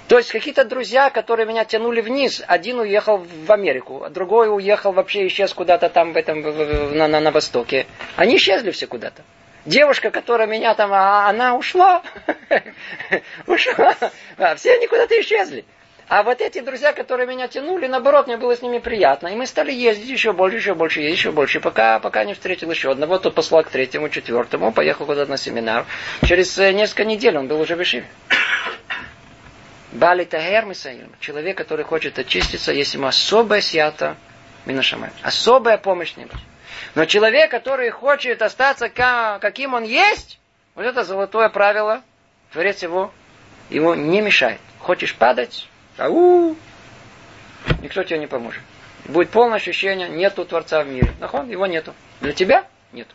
[0.09, 4.93] То есть какие-то друзья, которые меня тянули вниз, один уехал в Америку, а другой уехал
[4.93, 6.43] вообще исчез куда-то там в этом,
[6.97, 7.87] на, на, на востоке.
[8.17, 9.23] Они исчезли все куда-то.
[9.65, 12.03] Девушка, которая меня там, а, она ушла.
[13.47, 13.95] ушла.
[14.37, 15.65] А все они куда-то исчезли.
[16.09, 19.29] А вот эти друзья, которые меня тянули, наоборот, мне было с ними приятно.
[19.29, 22.71] И мы стали ездить еще больше, еще больше, ездить еще больше, пока, пока не встретил
[22.71, 23.19] еще одного.
[23.19, 25.87] Тот послал к третьему, четвертому, поехал куда-то на семинар.
[26.27, 28.05] Через э, несколько недель он был уже в Ишиве.
[29.93, 30.65] Бали Тагер
[31.21, 34.17] человек, который хочет очиститься, есть ему особая свята
[34.65, 35.11] Минашамай.
[35.23, 36.27] Особая помощь не
[36.95, 40.41] Но человек, который хочет остаться каким он есть,
[40.75, 42.03] вот это золотое правило,
[42.53, 43.13] Творец его,
[43.69, 44.61] ему не мешает.
[44.79, 45.69] Хочешь падать,
[45.99, 46.57] Ау!
[47.83, 48.63] Никто тебе не поможет.
[49.05, 51.13] Будет полное ощущение, нету Творца в мире.
[51.21, 51.95] Нахон, его нету.
[52.21, 53.15] Для тебя нету.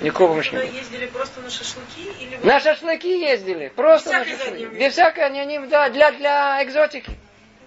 [0.00, 2.12] Никакого помощи не ездили просто на шашлыки?
[2.20, 3.68] Или на шашлыки ездили.
[3.68, 4.66] Просто на шашлыки.
[4.66, 7.12] Без всякой, они, они, да, для, для экзотики.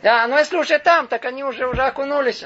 [0.03, 2.45] Да, но если уже там, так они уже, уже окунулись.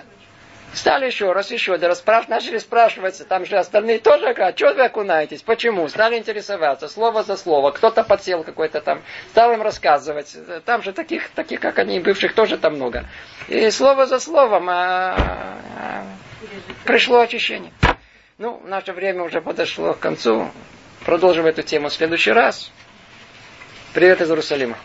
[0.74, 2.30] Стали еще раз, еще да, расспраш...
[2.30, 5.90] начали спрашиваться, там же остальные тоже, а что вы окунаетесь, почему?
[5.90, 9.02] Стали интересоваться, слово за слово, кто-то подсел какой-то там,
[9.32, 10.34] стал им рассказывать.
[10.64, 13.06] Там же таких, таких как они, бывших тоже там много.
[13.50, 16.04] И слово за словом а, а,
[16.86, 17.74] пришло очищение.
[18.42, 20.50] Ну, наше время уже подошло к концу.
[21.06, 22.72] Продолжим эту тему в следующий раз.
[23.94, 24.80] Привет из Иерусалима.